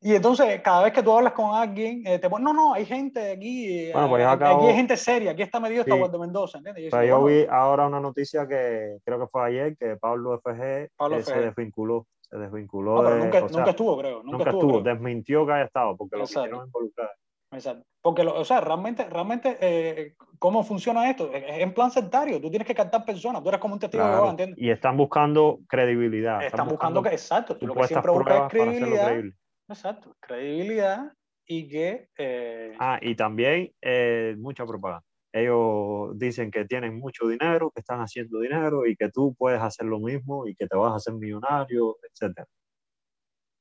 Y 0.07 0.14
entonces, 0.14 0.62
cada 0.62 0.85
vez 0.85 0.92
que 0.92 1.03
tú 1.03 1.11
hablas 1.11 1.33
con 1.33 1.53
alguien, 1.53 2.07
eh, 2.07 2.21
te 2.21 2.31
pones, 2.31 2.45
no, 2.45 2.53
no, 2.53 2.75
hay 2.75 2.87
gente 2.87 3.33
aquí, 3.33 3.90
bueno, 3.90 4.09
pues 4.09 4.23
eh, 4.23 4.25
acabo... 4.25 4.59
aquí 4.59 4.66
hay 4.69 4.77
gente 4.77 4.97
seria, 4.97 5.33
aquí 5.33 5.42
está 5.42 5.59
medio 5.59 5.83
sí. 5.83 5.90
está 5.90 6.01
Waldo 6.01 6.21
Mendoza, 6.21 6.59
¿entiendes? 6.59 6.85
Yo, 6.85 6.90
Pero 6.92 7.05
yo 7.05 7.21
bueno, 7.23 7.37
vi 7.37 7.47
ahora 7.51 7.88
una 7.88 7.99
noticia 7.99 8.47
que 8.47 8.99
creo 9.05 9.19
que 9.19 9.27
fue 9.27 9.49
ayer, 9.49 9.77
que 9.77 9.97
Pablo 9.97 10.38
FG 10.38 10.90
Pablo 10.97 11.16
eh, 11.16 11.23
se 11.25 11.40
desvinculó, 11.40 12.07
se 12.21 12.38
desvinculó. 12.38 13.03
No, 13.03 13.11
de, 13.11 13.19
nunca, 13.19 13.49
sea, 13.49 13.59
nunca, 13.59 13.71
estuvo, 13.71 13.99
creo. 13.99 14.23
Nunca, 14.23 14.38
nunca 14.38 14.51
estuvo, 14.51 14.81
desmintió 14.81 15.45
que 15.45 15.53
haya 15.55 15.64
estado, 15.64 15.97
porque 15.97 16.19
Exacto. 16.19 16.38
lo 16.38 16.45
quisieron 16.45 16.66
involucrar. 16.66 17.11
Exacto. 17.51 17.85
Porque, 18.01 18.23
lo, 18.23 18.38
o 18.38 18.45
sea, 18.45 18.61
realmente, 18.61 19.11
realmente 19.11 19.59
eh, 19.61 20.14
¿cómo 20.38 20.62
funciona 20.62 21.11
esto? 21.11 21.33
Es 21.33 21.42
en 21.49 21.75
plan 21.75 21.90
sectario. 21.90 22.40
Tú 22.40 22.49
tienes 22.49 22.69
que 22.69 22.77
captar 22.77 23.05
personas. 23.05 23.42
Tú 23.42 23.49
eres 23.49 23.61
como 23.61 23.75
un 23.75 23.81
testigo 23.81 24.05
claro. 24.05 24.12
de 24.12 24.19
Jehová, 24.19 24.31
¿entiendes? 24.31 24.59
Y 24.62 24.71
están 24.71 24.97
buscando 24.97 25.59
credibilidad. 25.66 26.45
Están, 26.45 26.47
están 26.47 26.69
buscando, 26.69 27.01
buscando, 27.01 27.03
que, 27.03 27.16
exacto. 27.16 27.57
Tú 27.57 27.66
lo 27.66 27.75
que 27.75 27.88
siempre 27.88 28.12
buscas 28.12 28.42
es 28.42 28.49
credibilidad. 28.51 29.12
Exacto. 29.69 30.17
Credibilidad 30.21 31.13
y 31.47 31.69
que... 31.69 32.09
Eh... 32.17 32.77
Ah, 32.79 32.99
y 33.01 33.15
también 33.15 33.73
eh, 33.81 34.35
mucha 34.39 34.67
propaganda. 34.67 35.05
Ellos 35.33 36.19
dicen 36.19 36.51
que 36.51 36.65
tienen 36.65 36.99
mucho 36.99 37.29
dinero, 37.29 37.71
que 37.71 37.81
están 37.81 38.01
haciendo 38.01 38.41
dinero 38.41 38.87
y 38.87 38.97
que 38.97 39.11
tú 39.11 39.35
puedes 39.37 39.61
hacer 39.61 39.87
lo 39.87 40.01
mismo 40.01 40.47
y 40.47 40.55
que 40.55 40.67
te 40.67 40.77
vas 40.77 40.93
a 40.93 40.97
hacer 40.97 41.15
millonario, 41.15 41.99
etc. 42.03 42.47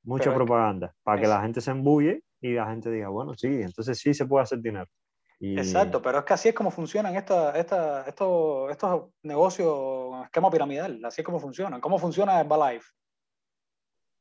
Mucha 0.03 0.25
Pero 0.25 0.35
propaganda 0.35 0.87
es... 0.87 0.93
para 1.03 1.21
que 1.21 1.27
la 1.27 1.41
gente 1.41 1.59
se 1.59 1.71
embulle 1.71 2.21
y 2.39 2.53
la 2.53 2.67
gente 2.67 2.89
diga, 2.91 3.09
bueno, 3.09 3.33
sí, 3.35 3.47
entonces 3.47 3.99
sí 3.99 4.13
se 4.13 4.25
puede 4.25 4.43
hacer 4.43 4.59
dinero. 4.59 4.87
Y... 5.39 5.57
Exacto, 5.57 6.01
pero 6.01 6.19
es 6.19 6.23
que 6.25 6.33
así 6.33 6.49
es 6.49 6.55
como 6.55 6.71
funcionan 6.71 7.15
esta, 7.15 7.57
esta, 7.57 8.03
estos, 8.07 8.71
estos 8.71 9.09
negocios, 9.23 10.23
esquema 10.23 10.49
piramidal, 10.49 11.03
así 11.03 11.21
es 11.21 11.25
como 11.25 11.39
funcionan. 11.41 11.81
¿Cómo 11.81 11.99
funciona 11.99 12.39
Herbalife? 12.39 12.87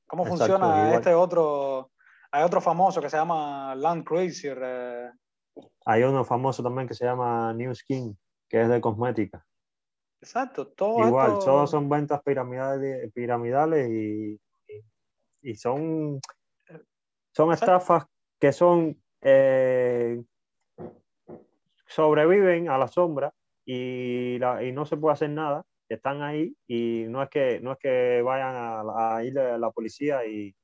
¿Cómo 0.06 0.24
Exacto, 0.24 0.44
funciona 0.44 0.84
igual. 0.84 0.94
este 0.94 1.14
otro? 1.14 1.90
Hay 2.30 2.42
otro 2.42 2.60
famoso 2.60 3.00
que 3.00 3.08
se 3.08 3.16
llama 3.16 3.74
Land 3.74 4.04
Cruiser. 4.04 4.58
Eh. 4.62 5.10
Hay 5.86 6.02
uno 6.02 6.24
famoso 6.24 6.62
también 6.62 6.88
que 6.88 6.94
se 6.94 7.04
llama 7.04 7.52
New 7.54 7.74
Skin, 7.74 8.18
que 8.48 8.62
es 8.62 8.68
de 8.68 8.80
cosmética. 8.80 9.44
Exacto, 10.20 10.68
todo 10.68 11.06
Igual, 11.06 11.32
esto... 11.32 11.44
todos 11.44 11.70
son 11.70 11.88
ventas 11.88 12.22
piramidales, 12.22 13.12
piramidales 13.12 13.90
y, 13.90 14.40
y, 14.68 15.50
y 15.50 15.54
son, 15.54 16.18
son 17.32 17.52
estafas 17.52 18.06
que 18.40 18.52
son 18.52 19.00
eh, 19.20 20.22
sobreviven 21.86 22.68
a 22.68 22.78
la 22.78 22.88
sombra 22.88 23.32
y, 23.64 24.38
la, 24.38 24.62
y, 24.62 24.72
no 24.72 24.84
se 24.86 24.96
puede 24.96 25.12
hacer 25.12 25.30
nada, 25.30 25.64
están 25.88 26.23
ahí 26.23 26.55
y 26.66 27.05
no 27.09 27.23
es 27.23 27.29
que, 27.29 27.61
no 27.61 27.73
es 27.73 27.79
que 27.79 28.23
vayan 28.23 28.55
a, 28.57 29.23
ir 29.25 29.38
a 29.38 29.59
la 29.59 29.70
policía 29.70 30.25
y, 30.27 30.55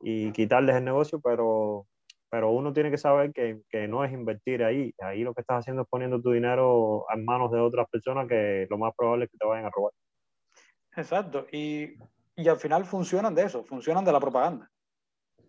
y, 0.00 0.30
quitarles 0.32 0.76
el 0.76 0.84
negocio, 0.84 1.20
pero, 1.20 1.86
pero 2.30 2.50
uno 2.50 2.72
tiene 2.72 2.90
que 2.90 2.98
saber 2.98 3.32
que, 3.32 3.60
que, 3.68 3.88
no 3.88 4.04
es 4.04 4.12
invertir 4.12 4.62
ahí, 4.62 4.92
ahí 5.00 5.22
lo 5.22 5.34
que 5.34 5.40
estás 5.40 5.60
haciendo 5.60 5.82
es 5.82 5.88
poniendo 5.88 6.20
tu 6.20 6.30
dinero 6.30 7.04
en 7.14 7.24
manos 7.24 7.50
de 7.50 7.60
otras 7.60 7.88
personas 7.90 8.28
que 8.28 8.66
lo 8.70 8.78
más 8.78 8.92
probable 8.96 9.24
es 9.24 9.30
que 9.30 9.38
te 9.38 9.46
vayan 9.46 9.66
a 9.66 9.70
robar. 9.70 9.92
Exacto, 10.96 11.46
y, 11.52 11.94
y 12.36 12.48
al 12.48 12.58
final 12.58 12.84
funcionan 12.84 13.34
de 13.34 13.44
eso, 13.44 13.64
funcionan 13.64 14.04
de 14.04 14.12
la 14.12 14.20
propaganda. 14.20 14.70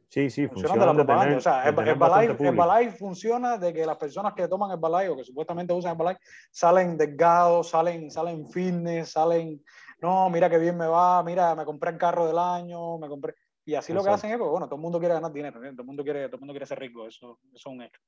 Sí, 0.10 0.32
sí, 0.32 0.48
funciona, 0.48 0.74
de 0.74 0.86
la 0.88 0.94
propaganda. 0.94 1.38
O 1.38 1.42
sea, 1.42 1.68
Herbalife, 1.68 2.44
Herbalife 2.44 2.98
funciona 2.98 3.58
de 3.60 3.72
que 3.72 3.86
las 3.86 3.96
personas 3.98 4.34
que 4.34 4.48
toman 4.48 4.72
Herbalife 4.72 5.10
o 5.10 5.18
que 5.18 5.24
supuestamente 5.24 5.72
usan 5.72 5.92
Herbalife 5.92 6.20
salen 6.52 6.98
delgados, 6.98 7.70
salen, 7.70 8.10
salen 8.10 8.50
fitness, 8.50 9.12
salen, 9.12 9.64
no, 10.02 10.28
mira 10.32 10.50
qué 10.50 10.58
bien 10.58 10.76
me 10.76 10.88
va, 10.88 11.22
mira, 11.22 11.54
me 11.54 11.64
compré 11.64 11.92
el 11.92 11.98
carro 12.00 12.26
del 12.26 12.40
año, 12.40 12.98
me 12.98 13.08
compré. 13.08 13.36
Y 13.66 13.76
así 13.76 13.92
Exacto. 13.92 13.94
lo 13.94 14.04
que 14.04 14.16
hacen 14.16 14.32
es, 14.32 14.38
pues, 14.40 14.50
bueno, 14.50 14.66
todo 14.66 14.78
el 14.78 14.82
mundo 14.82 14.98
quiere 14.98 15.14
ganar 15.14 15.32
dinero, 15.32 15.62
¿sí? 15.62 15.70
todo, 15.70 15.82
el 15.84 15.88
mundo 15.88 16.04
quiere, 16.04 16.26
todo 16.26 16.38
el 16.38 16.40
mundo 16.40 16.54
quiere 16.54 16.66
ser 16.66 16.80
rico, 16.80 17.06
eso, 17.06 17.40
eso 17.54 17.56
es 17.56 17.66
un 17.68 17.84
hecho. 17.84 18.02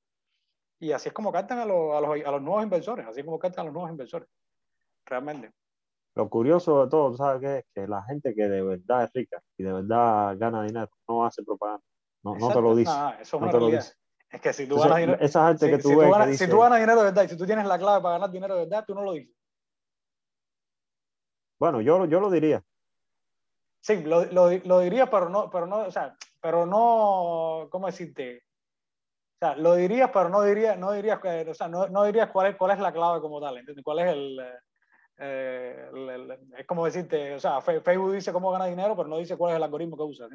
Y 0.80 0.92
así 0.94 1.10
es 1.10 1.14
como 1.14 1.32
captan 1.32 1.60
a, 1.60 1.66
los, 1.66 1.94
a, 1.94 2.02
los, 2.02 2.26
a 2.26 2.32
los 2.32 2.42
nuevos 2.42 2.64
inversores, 2.64 3.06
así 3.06 3.20
es 3.20 3.26
como 3.26 3.38
captan 3.38 3.62
a 3.62 3.66
los 3.66 3.74
nuevos 3.74 3.92
inversores, 3.92 4.28
realmente. 5.06 5.52
Lo 6.16 6.30
curioso 6.30 6.84
de 6.84 6.90
todo, 6.90 7.16
¿sabes 7.16 7.42
qué? 7.42 7.58
Es 7.60 7.66
que 7.74 7.88
la 7.88 8.04
gente 8.04 8.36
que 8.36 8.50
de 8.50 8.62
verdad 8.62 9.06
es 9.06 9.14
rica 9.14 9.42
y 9.58 9.64
de 9.64 9.72
verdad 9.72 10.36
gana 10.38 10.64
dinero 10.64 10.90
no 11.08 11.26
hace 11.26 11.44
propaganda. 11.44 11.84
No, 12.24 12.36
no, 12.36 12.50
te 12.50 12.62
lo 12.62 12.76
dice. 12.76 12.92
No, 12.92 13.14
eso 13.14 13.38
es 13.38 13.42
no 13.42 13.50
te 13.50 13.60
lo 13.60 13.68
dice. 13.68 13.94
Es 14.30 14.42
que 14.42 14.54
si 14.54 14.68
tú 14.68 14.76
Entonces, 14.76 14.90
ganas 14.90 15.00
dinero. 15.00 15.22
Esa 15.22 15.48
gente 15.48 15.66
si, 15.66 15.72
que 15.72 15.78
tú 15.78 15.90
si 15.90 15.96
ves. 15.96 16.06
Tú 16.06 16.12
ganas, 16.12 16.26
que 16.26 16.32
dice, 16.32 16.46
si 16.46 16.52
tú 16.52 16.60
ganas 16.60 16.80
dinero 16.80 17.00
de 17.00 17.06
verdad 17.06 17.24
y 17.24 17.28
si 17.30 17.38
tú 17.38 17.46
tienes 17.46 17.66
la 17.66 17.80
clave 17.80 18.02
para 18.02 18.14
ganar 18.16 18.32
dinero 18.32 18.56
de 18.56 18.66
verdad, 18.66 18.84
tú 18.86 18.94
no 18.94 19.04
lo 19.04 19.14
dices. 19.14 19.36
Bueno, 21.60 21.80
yo, 21.82 22.06
yo 22.06 22.20
lo 22.20 22.30
diría. 22.30 22.64
Sí, 23.82 24.04
lo, 24.04 24.26
lo, 24.26 24.50
lo, 24.52 24.80
diría, 24.80 25.10
pero 25.10 25.30
no, 25.30 25.50
pero 25.50 25.66
no, 25.66 25.78
o 25.80 25.92
sea, 25.92 26.16
pero 26.40 26.66
no, 26.66 27.68
¿cómo 27.72 27.88
decirte? 27.88 28.44
O 29.36 29.46
sea, 29.46 29.56
lo 29.56 29.76
dirías, 29.76 30.12
pero 30.14 30.30
no 30.30 30.44
dirías, 30.44 30.78
no 30.78 30.92
dirías, 30.92 31.20
o 31.50 31.54
sea, 31.54 31.68
no, 31.68 31.88
no 31.88 32.04
dirías 32.04 32.30
cuál 32.30 32.52
es, 32.52 32.58
cuál 32.58 32.72
es 32.72 32.80
la 32.80 32.92
clave 32.92 33.22
como 33.22 33.42
tal, 33.42 33.58
¿entiendes? 33.58 33.84
¿Cuál 33.84 34.00
es 34.00 34.08
el, 34.12 34.40
eh, 35.24 35.90
el, 35.94 36.10
el, 36.10 36.32
es 36.58 36.66
como 36.66 36.84
decirte, 36.84 37.36
o 37.36 37.40
sea, 37.40 37.62
Facebook 37.62 38.12
dice 38.12 38.34
cómo 38.34 38.52
gana 38.52 38.66
dinero, 38.66 38.96
pero 38.96 39.08
no 39.08 39.20
dice 39.20 39.38
cuál 39.38 39.52
es 39.52 39.58
el 39.58 39.64
algoritmo 39.64 39.96
que 39.96 40.04
usa. 40.04 40.28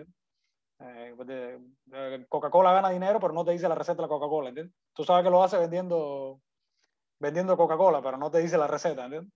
Eh, 0.79 1.59
Coca-Cola 2.29 2.72
gana 2.72 2.90
dinero, 2.90 3.18
pero 3.18 3.33
no 3.33 3.44
te 3.44 3.51
dice 3.51 3.68
la 3.68 3.75
receta 3.75 3.96
de 3.96 4.03
la 4.03 4.09
Coca-Cola, 4.09 4.51
¿entiendes? 4.51 4.77
Tú 4.92 5.03
sabes 5.03 5.25
que 5.25 5.31
lo 5.31 5.42
hace 5.42 5.59
vendiendo, 5.59 6.40
vendiendo 7.18 7.57
Coca-Cola, 7.57 8.01
pero 8.01 8.16
no 8.16 8.31
te 8.31 8.38
dice 8.38 8.57
la 8.57 8.68
receta, 8.68 9.07
¿entiendes? 9.07 9.33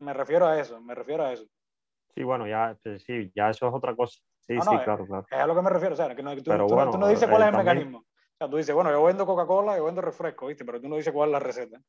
Me 0.00 0.12
refiero 0.12 0.48
a 0.48 0.58
eso, 0.58 0.80
me 0.80 0.96
refiero 0.96 1.24
a 1.24 1.32
eso. 1.32 1.44
Sí, 2.16 2.24
bueno, 2.24 2.48
ya, 2.48 2.76
sí, 3.06 3.30
ya 3.36 3.50
eso 3.50 3.68
es 3.68 3.74
otra 3.74 3.94
cosa. 3.94 4.18
Sí, 4.40 4.54
no, 4.54 4.62
sí, 4.62 4.74
no, 4.74 4.82
claro, 4.82 5.02
es, 5.04 5.08
claro. 5.08 5.26
Es 5.30 5.38
a 5.38 5.46
lo 5.46 5.54
que 5.54 5.62
me 5.62 5.70
refiero, 5.70 5.94
o 5.94 5.96
sea, 5.96 6.16
que 6.16 6.22
no, 6.22 6.34
tú, 6.34 6.42
pero 6.46 6.66
tú, 6.66 6.74
bueno, 6.74 6.90
tú 6.90 6.98
no 6.98 7.06
dices 7.06 7.28
cuál 7.28 7.42
eh, 7.42 7.44
es 7.44 7.48
el 7.50 7.54
también... 7.54 7.76
mecanismo. 7.76 7.98
O 7.98 8.36
sea, 8.38 8.50
tú 8.50 8.56
dices, 8.56 8.74
bueno, 8.74 8.90
yo 8.90 9.04
vendo 9.04 9.24
Coca-Cola, 9.24 9.76
yo 9.76 9.84
vendo 9.84 10.00
refresco, 10.00 10.48
¿viste? 10.48 10.64
Pero 10.64 10.80
tú 10.80 10.88
no 10.88 10.96
dices 10.96 11.12
cuál 11.12 11.28
es 11.28 11.32
la 11.34 11.38
receta 11.38 11.80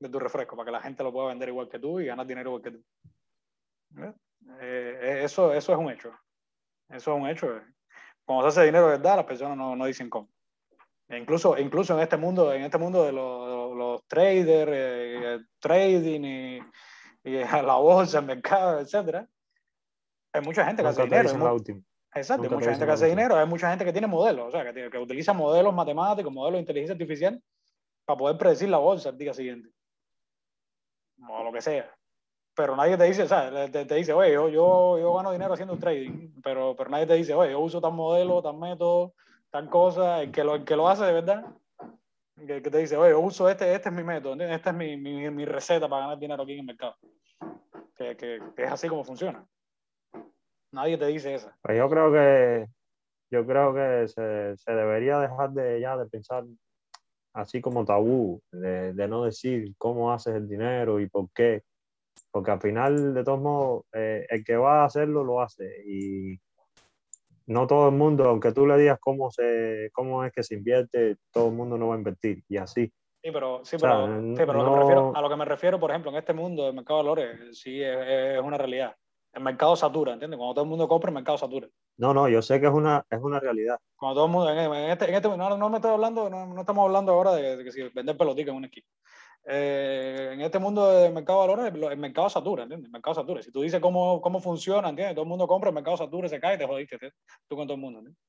de 0.00 0.08
tu 0.08 0.18
refresco 0.18 0.56
para 0.56 0.66
que 0.66 0.72
la 0.72 0.80
gente 0.80 1.04
lo 1.04 1.12
pueda 1.12 1.28
vender 1.28 1.50
igual 1.50 1.68
que 1.68 1.78
tú 1.78 2.00
y 2.00 2.06
ganar 2.06 2.26
dinero 2.26 2.50
igual 2.50 2.62
que 2.62 2.70
tú. 2.70 2.82
¿Eh? 3.98 4.12
Eh, 4.60 5.20
eso, 5.24 5.52
eso 5.52 5.72
es 5.72 5.78
un 5.78 5.90
hecho. 5.90 6.10
Eso 6.88 7.14
es 7.14 7.22
un 7.22 7.28
hecho. 7.28 7.60
Cuando 8.24 8.50
se 8.50 8.60
hace 8.60 8.66
dinero 8.66 8.86
de 8.86 8.92
verdad, 8.92 9.16
las 9.16 9.26
personas 9.26 9.56
no, 9.56 9.76
no 9.76 9.84
dicen 9.84 10.08
cómo. 10.08 10.28
E 11.08 11.18
incluso, 11.18 11.58
incluso 11.58 11.94
en 11.94 12.00
este 12.00 12.16
mundo, 12.16 12.52
en 12.52 12.62
este 12.62 12.78
mundo 12.78 13.04
de 13.04 13.12
los, 13.12 13.76
los 13.76 14.06
traders, 14.06 14.72
eh, 14.72 15.34
el 15.34 15.48
trading 15.58 16.20
y, 16.22 16.58
y, 17.24 17.32
la 17.62 17.74
bolsa, 17.74 18.20
el 18.20 18.26
mercado, 18.26 18.80
etcétera, 18.80 19.28
hay 20.32 20.40
mucha 20.42 20.64
gente 20.64 20.82
que 20.82 20.88
Nunca 20.88 21.02
hace 21.02 21.34
dinero. 21.34 21.56
Exacto, 22.14 22.42
Nunca 22.42 22.54
hay 22.54 22.58
mucha 22.58 22.70
gente 22.70 22.86
que 22.86 22.92
hace 22.92 23.06
dinero, 23.06 23.36
hay 23.36 23.46
mucha 23.46 23.70
gente 23.70 23.84
que 23.84 23.92
tiene 23.92 24.06
modelos, 24.06 24.48
o 24.48 24.50
sea, 24.50 24.72
que, 24.72 24.90
que 24.90 24.98
utiliza 24.98 25.32
modelos 25.32 25.74
matemáticos, 25.74 26.32
modelos 26.32 26.58
de 26.58 26.60
inteligencia 26.60 26.94
artificial 26.94 27.42
para 28.04 28.18
poder 28.18 28.38
predecir 28.38 28.68
la 28.68 28.78
bolsa 28.78 29.10
el 29.10 29.18
día 29.18 29.34
siguiente. 29.34 29.68
O 31.28 31.44
lo 31.44 31.52
que 31.52 31.60
sea. 31.60 31.92
Pero 32.54 32.76
nadie 32.76 32.96
te 32.96 33.04
dice, 33.04 33.26
sea, 33.26 33.70
te, 33.70 33.84
te 33.84 33.94
dice, 33.94 34.12
oye, 34.12 34.32
yo, 34.32 34.48
yo, 34.48 34.98
yo, 34.98 35.14
gano 35.14 35.32
dinero 35.32 35.54
haciendo 35.54 35.76
trading, 35.76 36.32
pero, 36.42 36.74
pero 36.76 36.90
nadie 36.90 37.06
te 37.06 37.14
dice, 37.14 37.32
oye, 37.32 37.52
yo 37.52 37.60
uso 37.60 37.80
tal 37.80 37.92
modelo, 37.92 38.42
tal 38.42 38.58
método, 38.58 39.14
tal 39.50 39.68
cosa, 39.70 40.22
el 40.22 40.32
que 40.32 40.44
lo, 40.44 40.56
el 40.56 40.64
que 40.64 40.76
lo 40.76 40.88
hace 40.88 41.04
de 41.04 41.12
verdad, 41.12 41.46
que, 42.36 42.60
que 42.60 42.70
te 42.70 42.78
dice, 42.78 42.96
oye, 42.96 43.12
yo 43.12 43.20
uso 43.20 43.48
este, 43.48 43.72
este 43.72 43.88
es 43.88 43.94
mi 43.94 44.02
método, 44.02 44.32
¿entiendes? 44.32 44.58
esta 44.58 44.70
es 44.70 44.76
mi, 44.76 44.96
mi, 44.96 45.30
mi, 45.30 45.44
receta 45.44 45.88
para 45.88 46.02
ganar 46.02 46.18
dinero 46.18 46.42
aquí 46.42 46.52
en 46.52 46.60
el 46.60 46.66
mercado. 46.66 46.96
Que, 47.94 48.16
que, 48.16 48.40
que 48.56 48.64
es 48.64 48.72
así 48.72 48.88
como 48.88 49.04
funciona. 49.04 49.46
Nadie 50.72 50.98
te 50.98 51.06
dice 51.06 51.34
eso. 51.34 51.50
Pues 51.62 51.76
yo 51.76 51.88
creo 51.88 52.12
que 52.12 52.66
yo 53.30 53.46
creo 53.46 53.74
que 53.74 54.08
se, 54.08 54.56
se, 54.56 54.72
debería 54.72 55.18
dejar 55.18 55.50
de 55.50 55.80
ya 55.80 55.96
de 55.96 56.06
pensar 56.06 56.44
así 57.32 57.60
como 57.60 57.84
tabú, 57.84 58.40
de, 58.52 58.92
de, 58.92 59.08
no 59.08 59.24
decir 59.24 59.74
cómo 59.78 60.12
haces 60.12 60.34
el 60.34 60.48
dinero 60.48 61.00
y 61.00 61.08
por 61.08 61.30
qué, 61.34 61.62
porque 62.30 62.50
al 62.50 62.60
final, 62.60 63.14
de 63.14 63.24
todos 63.24 63.40
modos, 63.40 63.84
eh, 63.92 64.26
el 64.28 64.44
que 64.44 64.56
va 64.56 64.82
a 64.82 64.84
hacerlo 64.86 65.24
lo 65.24 65.40
hace 65.40 65.82
y 65.86 66.38
no 67.46 67.66
todo 67.66 67.88
el 67.88 67.94
mundo, 67.94 68.24
aunque 68.28 68.52
tú 68.52 68.66
le 68.66 68.78
digas 68.78 68.98
cómo, 69.00 69.30
se, 69.30 69.90
cómo 69.92 70.24
es 70.24 70.32
que 70.32 70.42
se 70.42 70.54
invierte, 70.54 71.16
todo 71.32 71.48
el 71.48 71.54
mundo 71.54 71.76
no 71.76 71.88
va 71.88 71.94
a 71.94 71.98
invertir 71.98 72.42
y 72.48 72.56
así. 72.56 72.92
Sí, 73.22 73.30
pero, 73.32 73.64
sí, 73.64 73.76
pero, 73.78 74.06
sí, 74.06 74.34
pero 74.36 74.52
lo 74.54 74.64
que 74.64 74.70
me 74.70 74.78
refiero, 74.78 75.12
a 75.14 75.20
lo 75.20 75.28
que 75.28 75.36
me 75.36 75.44
refiero, 75.44 75.80
por 75.80 75.90
ejemplo, 75.90 76.10
en 76.10 76.16
este 76.16 76.32
mundo 76.32 76.64
del 76.64 76.74
mercado 76.74 77.00
de 77.00 77.08
valores, 77.08 77.58
sí 77.58 77.82
es, 77.82 77.96
es 78.06 78.40
una 78.40 78.56
realidad. 78.56 78.94
El 79.32 79.42
mercado 79.42 79.76
satura, 79.76 80.12
¿entiendes? 80.12 80.38
Cuando 80.38 80.54
todo 80.54 80.64
el 80.64 80.70
mundo 80.70 80.88
compra, 80.88 81.10
el 81.10 81.14
mercado 81.14 81.38
satura. 81.38 81.68
No, 82.00 82.14
no, 82.14 82.30
yo 82.30 82.40
sé 82.40 82.58
que 82.58 82.66
es 82.66 82.72
una, 82.72 83.04
es 83.10 83.20
una 83.20 83.38
realidad. 83.38 83.78
Cuando 83.94 84.14
todo 84.14 84.24
el 84.24 84.32
mundo, 84.32 84.50
en, 84.50 84.90
este, 84.90 85.06
en 85.06 85.14
este 85.16 85.28
no, 85.28 85.56
no, 85.58 85.68
me 85.68 85.76
estoy 85.76 85.90
hablando, 85.90 86.30
no, 86.30 86.46
no, 86.46 86.60
estamos 86.62 86.86
hablando 86.86 87.12
ahora 87.12 87.34
de, 87.34 87.58
de 87.58 87.64
que 87.64 87.70
si 87.70 87.82
vender 87.90 88.16
pelotica 88.16 88.50
en 88.50 88.56
un 88.56 88.64
equipo. 88.64 88.88
Eh, 89.44 90.30
en 90.32 90.40
este 90.40 90.58
mundo 90.58 90.90
del 90.92 91.12
mercado 91.12 91.42
de 91.42 91.48
valores, 91.48 91.74
el, 91.92 91.98
mercado 91.98 92.30
satura, 92.30 92.62
¿entiendes? 92.62 92.86
El 92.86 92.92
mercado 92.92 93.16
satura. 93.16 93.42
Si 93.42 93.52
tú 93.52 93.60
dices 93.60 93.80
cómo, 93.80 94.18
cómo 94.22 94.40
funciona, 94.40 94.88
¿entiendes? 94.88 95.14
Todo 95.14 95.24
el 95.24 95.28
mundo 95.28 95.46
compra, 95.46 95.68
el 95.68 95.74
mercado 95.74 95.98
satura, 95.98 96.26
se 96.26 96.40
cae, 96.40 96.56
te 96.56 96.66
jodiste, 96.66 96.94
¿entiendes? 96.94 97.20
tú 97.46 97.54
con 97.54 97.66
todo 97.66 97.74
el 97.74 97.80
mundo, 97.82 97.98
¿entiendes? 97.98 98.22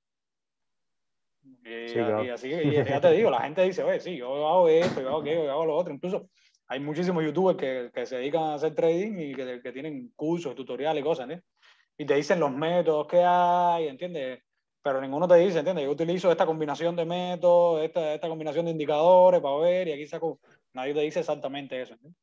Y, 1.64 1.88
sí, 1.88 1.94
claro. 1.94 2.26
y 2.26 2.30
así, 2.30 2.50
y 2.50 2.74
ya 2.74 3.00
te 3.00 3.12
digo, 3.12 3.30
la 3.30 3.40
gente 3.40 3.64
dice, 3.64 3.84
oye, 3.84 4.02
sí, 4.02 4.18
yo 4.18 4.48
hago 4.50 4.68
esto, 4.68 5.00
yo 5.00 5.08
hago 5.08 5.22
aquello, 5.22 5.46
yo 5.46 5.52
hago 5.52 5.66
lo 5.66 5.78
otro. 5.78 5.94
Incluso 5.94 6.28
hay 6.68 6.82
muchísimos 6.82 7.24
youtubers 7.24 7.58
que, 7.58 7.90
que 7.94 8.06
se 8.06 8.18
dedican 8.18 8.44
a 8.44 8.54
hacer 8.56 8.76
trading 8.76 9.18
y 9.18 9.34
que, 9.34 9.62
que 9.62 9.72
tienen 9.72 10.12
cursos, 10.14 10.56
tutoriales 10.56 11.00
y 11.00 11.06
cosas, 11.06 11.24
¿entiendes? 11.24 11.51
Y 11.98 12.06
te 12.06 12.16
dicen 12.16 12.40
los 12.40 12.52
métodos 12.52 13.08
que 13.08 13.22
hay, 13.24 13.88
¿entiendes? 13.88 14.44
Pero 14.82 15.00
ninguno 15.00 15.28
te 15.28 15.36
dice, 15.36 15.60
¿entiendes? 15.60 15.86
Yo 15.86 15.92
utilizo 15.92 16.32
esta 16.32 16.46
combinación 16.46 16.96
de 16.96 17.06
métodos, 17.06 17.84
esta, 17.84 18.14
esta 18.16 18.28
combinación 18.28 18.66
de 18.66 18.72
indicadores 18.72 19.40
para 19.42 19.58
ver 19.58 19.88
y 19.88 19.94
aquí 19.94 20.08
saco. 20.08 20.40
Nadie 20.74 20.94
te 20.94 21.02
dice 21.02 21.20
exactamente 21.20 21.80
eso. 21.82 21.94
¿entiendes? 21.94 22.20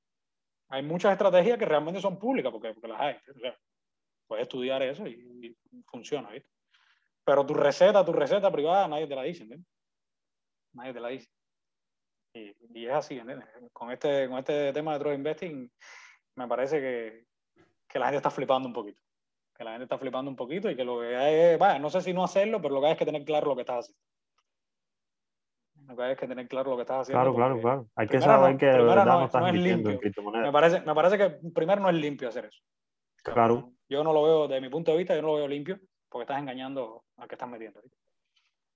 Hay 0.68 0.82
muchas 0.82 1.12
estrategias 1.12 1.58
que 1.58 1.64
realmente 1.64 2.00
son 2.00 2.18
públicas 2.18 2.50
porque, 2.50 2.72
porque 2.74 2.88
las 2.88 3.00
hay. 3.00 3.16
O 3.34 3.38
sea, 3.38 3.56
puedes 4.26 4.42
estudiar 4.42 4.82
eso 4.82 5.06
y, 5.06 5.56
y 5.72 5.82
funciona, 5.86 6.30
¿viste? 6.30 6.50
Pero 7.24 7.44
tu 7.44 7.54
receta, 7.54 8.04
tu 8.04 8.12
receta 8.12 8.50
privada, 8.50 8.88
nadie 8.88 9.06
te 9.06 9.14
la 9.14 9.22
dice, 9.22 9.42
¿entiendes? 9.42 9.68
Nadie 10.72 10.94
te 10.94 11.00
la 11.00 11.08
dice. 11.08 11.28
Y, 12.32 12.54
y, 12.70 12.86
es 12.86 12.92
así, 12.92 13.18
¿entiendes? 13.18 13.48
Con 13.72 13.90
este, 13.90 14.28
con 14.28 14.38
este 14.38 14.72
tema 14.72 14.94
de 14.94 14.98
True 15.00 15.14
Investing, 15.14 15.70
me 16.36 16.48
parece 16.48 16.80
que, 16.80 17.26
que, 17.86 17.98
la 17.98 18.06
gente 18.06 18.18
está 18.18 18.30
flipando 18.30 18.68
un 18.68 18.74
poquito. 18.74 19.00
Que 19.58 19.64
la 19.64 19.72
gente 19.72 19.84
está 19.84 19.98
flipando 19.98 20.30
un 20.30 20.36
poquito 20.36 20.70
y 20.70 20.76
que 20.76 20.84
lo 20.84 21.00
que 21.00 21.16
hay 21.16 21.34
es, 21.34 21.58
vaya, 21.58 21.80
no 21.80 21.90
sé 21.90 22.00
si 22.00 22.14
no 22.14 22.22
hacerlo, 22.22 22.62
pero 22.62 22.74
lo 22.74 22.80
que 22.80 22.86
hay 22.86 22.92
es 22.92 22.98
que 22.98 23.04
tener 23.04 23.24
claro 23.24 23.48
lo 23.48 23.56
que 23.56 23.62
estás 23.62 23.78
haciendo. 23.80 24.00
Lo 25.88 25.96
que 25.96 26.02
hay 26.02 26.12
es 26.12 26.18
que 26.18 26.28
tener 26.28 26.46
claro 26.46 26.70
lo 26.70 26.76
que 26.76 26.82
estás 26.82 27.00
haciendo. 27.00 27.20
Claro, 27.20 27.34
claro, 27.34 27.60
claro. 27.60 27.88
Hay 27.96 28.06
que 28.06 28.20
saber 28.20 28.52
no, 28.52 28.58
que 28.58 28.66
de 28.66 28.82
verdad 28.82 29.04
no, 29.04 29.18
no 29.18 29.24
estás 29.24 29.42
no 29.42 29.48
es 29.48 29.66
en 29.66 29.98
criptomonedas. 29.98 30.46
Me 30.46 30.52
parece, 30.52 30.80
me 30.82 30.94
parece 30.94 31.18
que 31.18 31.30
primero 31.50 31.80
no 31.80 31.88
es 31.88 31.96
limpio 31.96 32.28
hacer 32.28 32.44
eso. 32.44 32.60
Claro. 33.24 33.72
Yo 33.88 34.04
no 34.04 34.12
lo 34.12 34.22
veo, 34.22 34.48
desde 34.48 34.60
mi 34.60 34.68
punto 34.68 34.92
de 34.92 34.98
vista, 34.98 35.16
yo 35.16 35.22
no 35.22 35.28
lo 35.28 35.34
veo 35.34 35.48
limpio 35.48 35.80
porque 36.08 36.22
estás 36.22 36.38
engañando 36.38 37.04
al 37.16 37.26
que 37.26 37.34
estás 37.34 37.48
metiendo. 37.48 37.80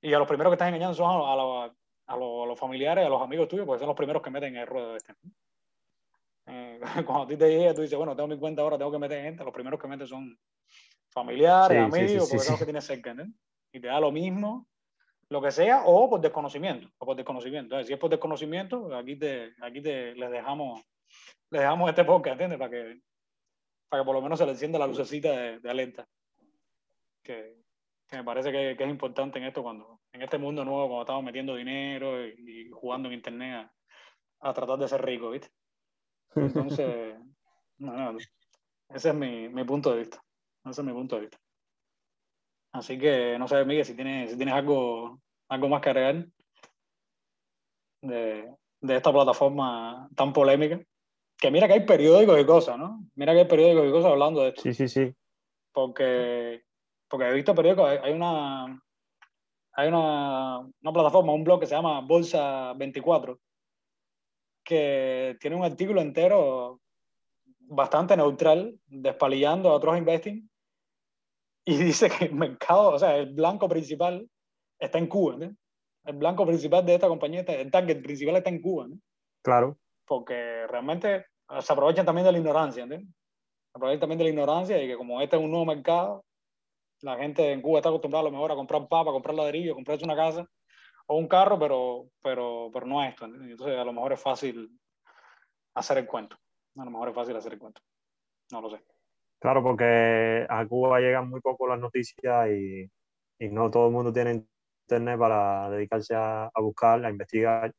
Y 0.01 0.13
a 0.13 0.19
los 0.19 0.27
primeros 0.27 0.51
que 0.51 0.55
estás 0.55 0.69
engañando 0.69 0.95
son 0.95 1.11
a, 1.11 1.17
los, 1.17 1.29
a, 1.29 1.37
los, 1.37 1.73
a, 2.07 2.17
los, 2.17 2.45
a 2.45 2.47
los 2.47 2.59
familiares, 2.59 3.07
a 3.07 3.09
los 3.09 3.23
amigos 3.23 3.47
tuyos, 3.47 3.67
porque 3.67 3.79
son 3.79 3.89
los 3.89 3.97
primeros 3.97 4.21
que 4.21 4.31
meten 4.31 4.57
el 4.57 4.67
ruedo 4.67 4.93
de 4.93 4.97
este. 4.97 5.15
Eh, 6.47 6.81
cuando 7.07 7.23
a 7.23 7.27
ti 7.27 7.37
te 7.37 7.49
llega, 7.49 7.75
tú 7.75 7.83
dices, 7.83 7.97
bueno, 7.97 8.17
tengo 8.17 8.29
mi 8.29 8.39
cuenta 8.39 8.63
ahora, 8.63 8.79
tengo 8.79 8.93
que 8.93 8.99
meter 8.99 9.23
gente, 9.23 9.45
los 9.45 9.53
primeros 9.53 9.81
que 9.81 9.89
meten 9.89 10.07
son 10.07 10.39
familiares, 11.11 11.79
Sí, 11.79 11.85
amigos, 11.85 12.11
sí, 12.11 12.19
porque 12.19 12.39
sí, 12.39 12.47
son 12.47 12.53
los 12.53 12.59
que 12.59 12.65
tienes 12.65 12.85
cerca, 12.85 13.11
¿entiendes? 13.11 13.41
Y 13.73 13.81
te 13.81 13.87
da 13.87 14.01
lo 14.01 14.11
mismo, 14.11 14.67
lo 15.29 15.41
que 15.41 15.51
sea, 15.51 15.83
o 15.85 16.09
por 16.11 16.21
desconocimiento, 16.21 16.89
o 16.99 17.07
por 17.07 17.17
desconocimiento. 17.17 17.67
Entonces, 17.67 17.87
si 17.87 17.93
es 17.95 17.99
por 17.99 18.11
desconocimiento, 18.11 18.95
aquí 18.95 19.17
te, 19.17 19.55
aquí 19.61 19.81
te 19.81 20.15
les 20.15 20.31
dejamos, 20.31 20.83
les 21.51 21.61
dejamos 21.61 21.89
este 21.89 22.05
podcast, 22.05 22.33
¿entiendes? 22.33 22.59
Para 22.59 22.71
que, 22.71 23.01
para 23.89 24.03
que 24.03 24.07
por 24.07 24.15
lo 24.15 24.23
menos 24.23 24.39
se 24.39 24.45
le 24.45 24.53
encienda 24.53 24.79
la 24.79 24.87
lucecita 24.87 25.31
de, 25.31 25.61
de 25.61 25.71
alerta. 25.71 26.07
Que, 27.23 27.63
que 28.09 28.17
me 28.17 28.25
parece 28.25 28.53
que, 28.53 28.77
que, 28.77 28.85
es 28.85 28.91
importante 28.91 29.39
en 29.39 29.45
esto 29.45 29.63
cuando, 29.63 30.01
en 30.13 30.23
este 30.23 30.37
mundo 30.37 30.65
nuevo, 30.65 30.89
cuando 30.89 31.03
estamos 31.03 31.25
metiendo 31.25 31.55
dinero 31.55 32.27
y, 32.27 32.35
y 32.37 32.71
jugando 32.71 33.09
en 33.09 33.15
internet 33.15 33.71
a, 34.41 34.49
a, 34.51 34.53
tratar 34.53 34.79
de 34.79 34.89
ser 34.89 35.03
rico, 35.03 35.31
¿viste? 35.31 35.49
Entonces, 36.35 37.17
no, 37.79 38.13
no, 38.13 38.19
ese 38.89 39.09
es 39.09 39.15
mi, 39.15 39.49
mi, 39.49 39.65
punto 39.65 39.93
de 39.93 39.99
vista. 39.99 40.23
Ese 40.65 40.81
es 40.81 40.87
mi 40.87 40.93
punto 40.93 41.17
de 41.17 41.23
vista. 41.23 41.39
Así 42.73 42.99
que, 42.99 43.39
no 43.39 43.49
sé, 43.49 43.65
Miguel, 43.65 43.85
si 43.85 43.95
tienes, 43.95 44.31
si 44.31 44.37
tienes 44.37 44.55
algo, 44.55 45.21
algo 45.49 45.69
más 45.69 45.83
que 45.83 45.91
agregar 45.91 46.27
de, 48.03 48.55
de 48.81 48.97
esta 48.97 49.13
plataforma 49.13 50.09
tan 50.17 50.33
polémica. 50.33 50.81
Que 51.39 51.51
mira 51.51 51.67
que 51.67 51.75
hay 51.75 51.87
periódicos 51.87 52.41
y 52.41 52.47
cosas, 52.47 52.79
¿no? 52.79 53.05
Mira 53.15 53.33
que 53.33 53.41
hay 53.41 53.49
periódicos 53.49 53.89
y 53.89 53.91
cosas 53.91 54.13
hablando 54.13 54.43
de 54.43 54.49
esto. 54.51 54.63
Sí, 54.63 54.75
sí, 54.75 54.89
sí. 54.89 55.15
Porque 55.73 56.65
porque 57.13 57.29
he 57.29 57.35
visto 57.35 57.55
periódicos, 57.55 57.91
hay 58.03 58.11
una, 58.15 58.83
hay 59.75 59.89
una, 59.89 60.61
una, 60.61 60.93
plataforma, 60.95 61.35
un 61.35 61.45
blog 61.45 61.61
que 61.61 61.67
se 61.67 61.75
llama 61.75 62.01
Bolsa 62.01 62.73
24, 62.73 63.39
que 64.65 65.37
tiene 65.41 65.57
un 65.57 65.65
artículo 65.65 66.01
entero 66.01 66.81
bastante 67.61 68.17
neutral, 68.17 68.79
despalillando 68.87 69.71
a 69.71 69.75
otros 69.75 69.97
investing, 69.97 70.49
y 71.65 71.77
dice 71.85 72.11
que 72.11 72.27
el 72.27 72.35
mercado, 72.35 72.91
o 72.91 72.99
sea, 72.99 73.17
el 73.17 73.33
blanco 73.33 73.69
principal 73.69 74.29
está 74.79 74.99
en 74.99 75.07
Cuba, 75.07 75.37
¿no? 75.37 75.55
El 76.05 76.17
blanco 76.17 76.45
principal 76.45 76.85
de 76.85 76.95
esta 76.95 77.09
compañía, 77.09 77.43
el 77.43 77.71
target 77.71 78.03
principal 78.03 78.37
está 78.37 78.51
en 78.51 78.61
Cuba, 78.61 78.89
¿no? 78.89 78.97
Claro. 79.43 79.79
Porque 80.05 80.67
realmente 80.67 81.27
se 81.61 81.73
aprovechan 81.73 82.05
también 82.05 82.25
de 82.25 82.33
la 82.33 82.39
ignorancia, 82.39 82.85
¿no? 82.85 82.97
Se 82.97 83.77
aprovechan 83.77 84.01
también 84.01 84.19
de 84.19 84.25
la 84.25 84.31
ignorancia 84.31 84.83
y 84.83 84.89
que 84.89 84.97
como 84.97 85.21
este 85.21 85.37
es 85.37 85.43
un 85.43 85.51
nuevo 85.51 85.67
mercado, 85.67 86.25
la 87.03 87.17
gente 87.17 87.53
en 87.53 87.63
Cuba 87.63 87.79
está 87.79 87.89
acostumbrada 87.89 88.23
a 88.23 88.25
lo 88.25 88.33
mejor 88.33 88.51
a 88.51 88.57
comprar 88.57 88.89
papa, 88.89 89.11
a 89.11 89.13
comprar 89.13 89.37
ladrillo, 89.37 89.73
a 89.73 89.75
comprarse 89.77 90.05
una 90.05 90.17
casa 90.17 90.47
o 91.07 91.17
un 91.17 91.29
carro, 91.29 91.59
pero, 91.59 92.07
pero, 92.23 92.71
pero 92.73 92.87
no 92.87 93.01
a 93.01 93.09
esto. 93.09 93.27
Entonces, 93.27 93.79
a 93.79 93.85
lo 93.85 93.93
mejor 93.93 94.13
es 94.13 94.21
fácil 94.21 94.71
hacer 95.75 95.99
el 95.99 96.07
cuento. 96.07 96.37
A 96.77 96.85
lo 96.85 96.91
mejor 96.91 97.09
es 97.09 97.15
fácil 97.15 97.37
hacer 97.37 97.53
el 97.55 97.59
cuento. 97.59 97.81
No 98.51 98.61
lo 98.61 98.71
sé. 98.71 98.83
Claro, 99.41 99.63
porque 99.63 100.47
a 100.49 100.67
Cuba 100.67 101.01
llegan 101.01 101.29
muy 101.29 101.41
poco 101.41 101.67
las 101.67 101.79
noticias 101.79 102.49
y, 102.49 102.91
y 103.39 103.49
no 103.49 103.71
todo 103.71 103.87
el 103.87 103.93
mundo 103.93 104.13
tiene 104.13 104.47
internet 104.87 105.19
para 105.19 105.71
dedicarse 105.71 106.15
a, 106.15 106.45
a 106.47 106.61
buscar, 106.61 107.05
a 107.05 107.11
investigar. 107.11 107.73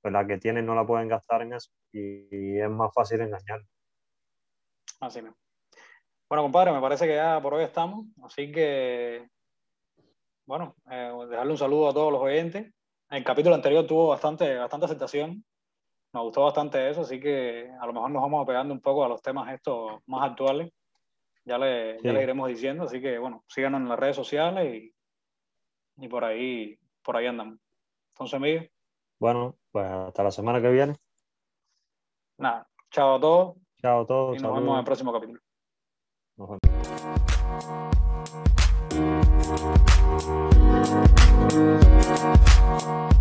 Pues 0.00 0.12
la 0.12 0.26
que 0.26 0.38
tienen 0.38 0.66
no 0.66 0.74
la 0.74 0.86
pueden 0.86 1.08
gastar 1.08 1.42
en 1.42 1.54
eso 1.54 1.70
y, 1.92 2.28
y 2.30 2.60
es 2.60 2.68
más 2.68 2.92
fácil 2.92 3.20
engañar. 3.20 3.62
Así 5.00 5.22
mismo. 5.22 5.36
Bueno, 6.28 6.42
compadre, 6.42 6.72
me 6.72 6.80
parece 6.80 7.06
que 7.06 7.14
ya 7.14 7.40
por 7.40 7.54
hoy 7.54 7.64
estamos, 7.64 8.06
así 8.22 8.50
que, 8.50 9.28
bueno, 10.46 10.76
eh, 10.90 11.12
dejarle 11.28 11.52
un 11.52 11.58
saludo 11.58 11.88
a 11.88 11.94
todos 11.94 12.12
los 12.12 12.22
oyentes. 12.22 12.72
El 13.10 13.24
capítulo 13.24 13.54
anterior 13.54 13.86
tuvo 13.86 14.08
bastante, 14.08 14.56
bastante 14.56 14.86
aceptación, 14.86 15.44
me 16.14 16.20
gustó 16.20 16.44
bastante 16.44 16.88
eso, 16.88 17.00
así 17.00 17.18
que 17.18 17.68
a 17.80 17.86
lo 17.86 17.92
mejor 17.92 18.10
nos 18.10 18.22
vamos 18.22 18.46
pegando 18.46 18.72
un 18.72 18.80
poco 18.80 19.04
a 19.04 19.08
los 19.08 19.20
temas 19.20 19.52
estos 19.52 20.00
más 20.06 20.30
actuales. 20.30 20.72
Ya 21.44 21.58
le, 21.58 21.98
sí. 21.98 22.04
ya 22.04 22.12
le 22.12 22.22
iremos 22.22 22.48
diciendo, 22.48 22.84
así 22.84 23.00
que, 23.00 23.18
bueno, 23.18 23.44
síganos 23.48 23.80
en 23.80 23.88
las 23.88 23.98
redes 23.98 24.16
sociales 24.16 24.74
y, 24.74 24.94
y 25.96 26.08
por 26.08 26.24
ahí, 26.24 26.78
por 27.02 27.16
ahí 27.16 27.26
andamos. 27.26 27.58
Entonces, 28.14 28.40
Miguel. 28.40 28.70
Bueno, 29.18 29.56
pues 29.72 29.90
hasta 29.90 30.22
la 30.22 30.30
semana 30.30 30.62
que 30.62 30.70
viene. 30.70 30.94
Nada, 32.38 32.68
chao 32.90 33.16
a 33.16 33.20
todos. 33.20 33.56
Chao 33.82 34.02
a 34.02 34.06
todos. 34.06 34.30
Y 34.30 34.32
nos 34.34 34.42
saludos. 34.42 34.60
vemos 34.60 34.74
en 34.74 34.78
el 34.78 34.84
próximo 34.84 35.12
capítulo. 35.12 35.40
Nos 36.36 36.48
vemos. 36.48 36.73
Thank 39.46 39.74
you. 41.52 43.13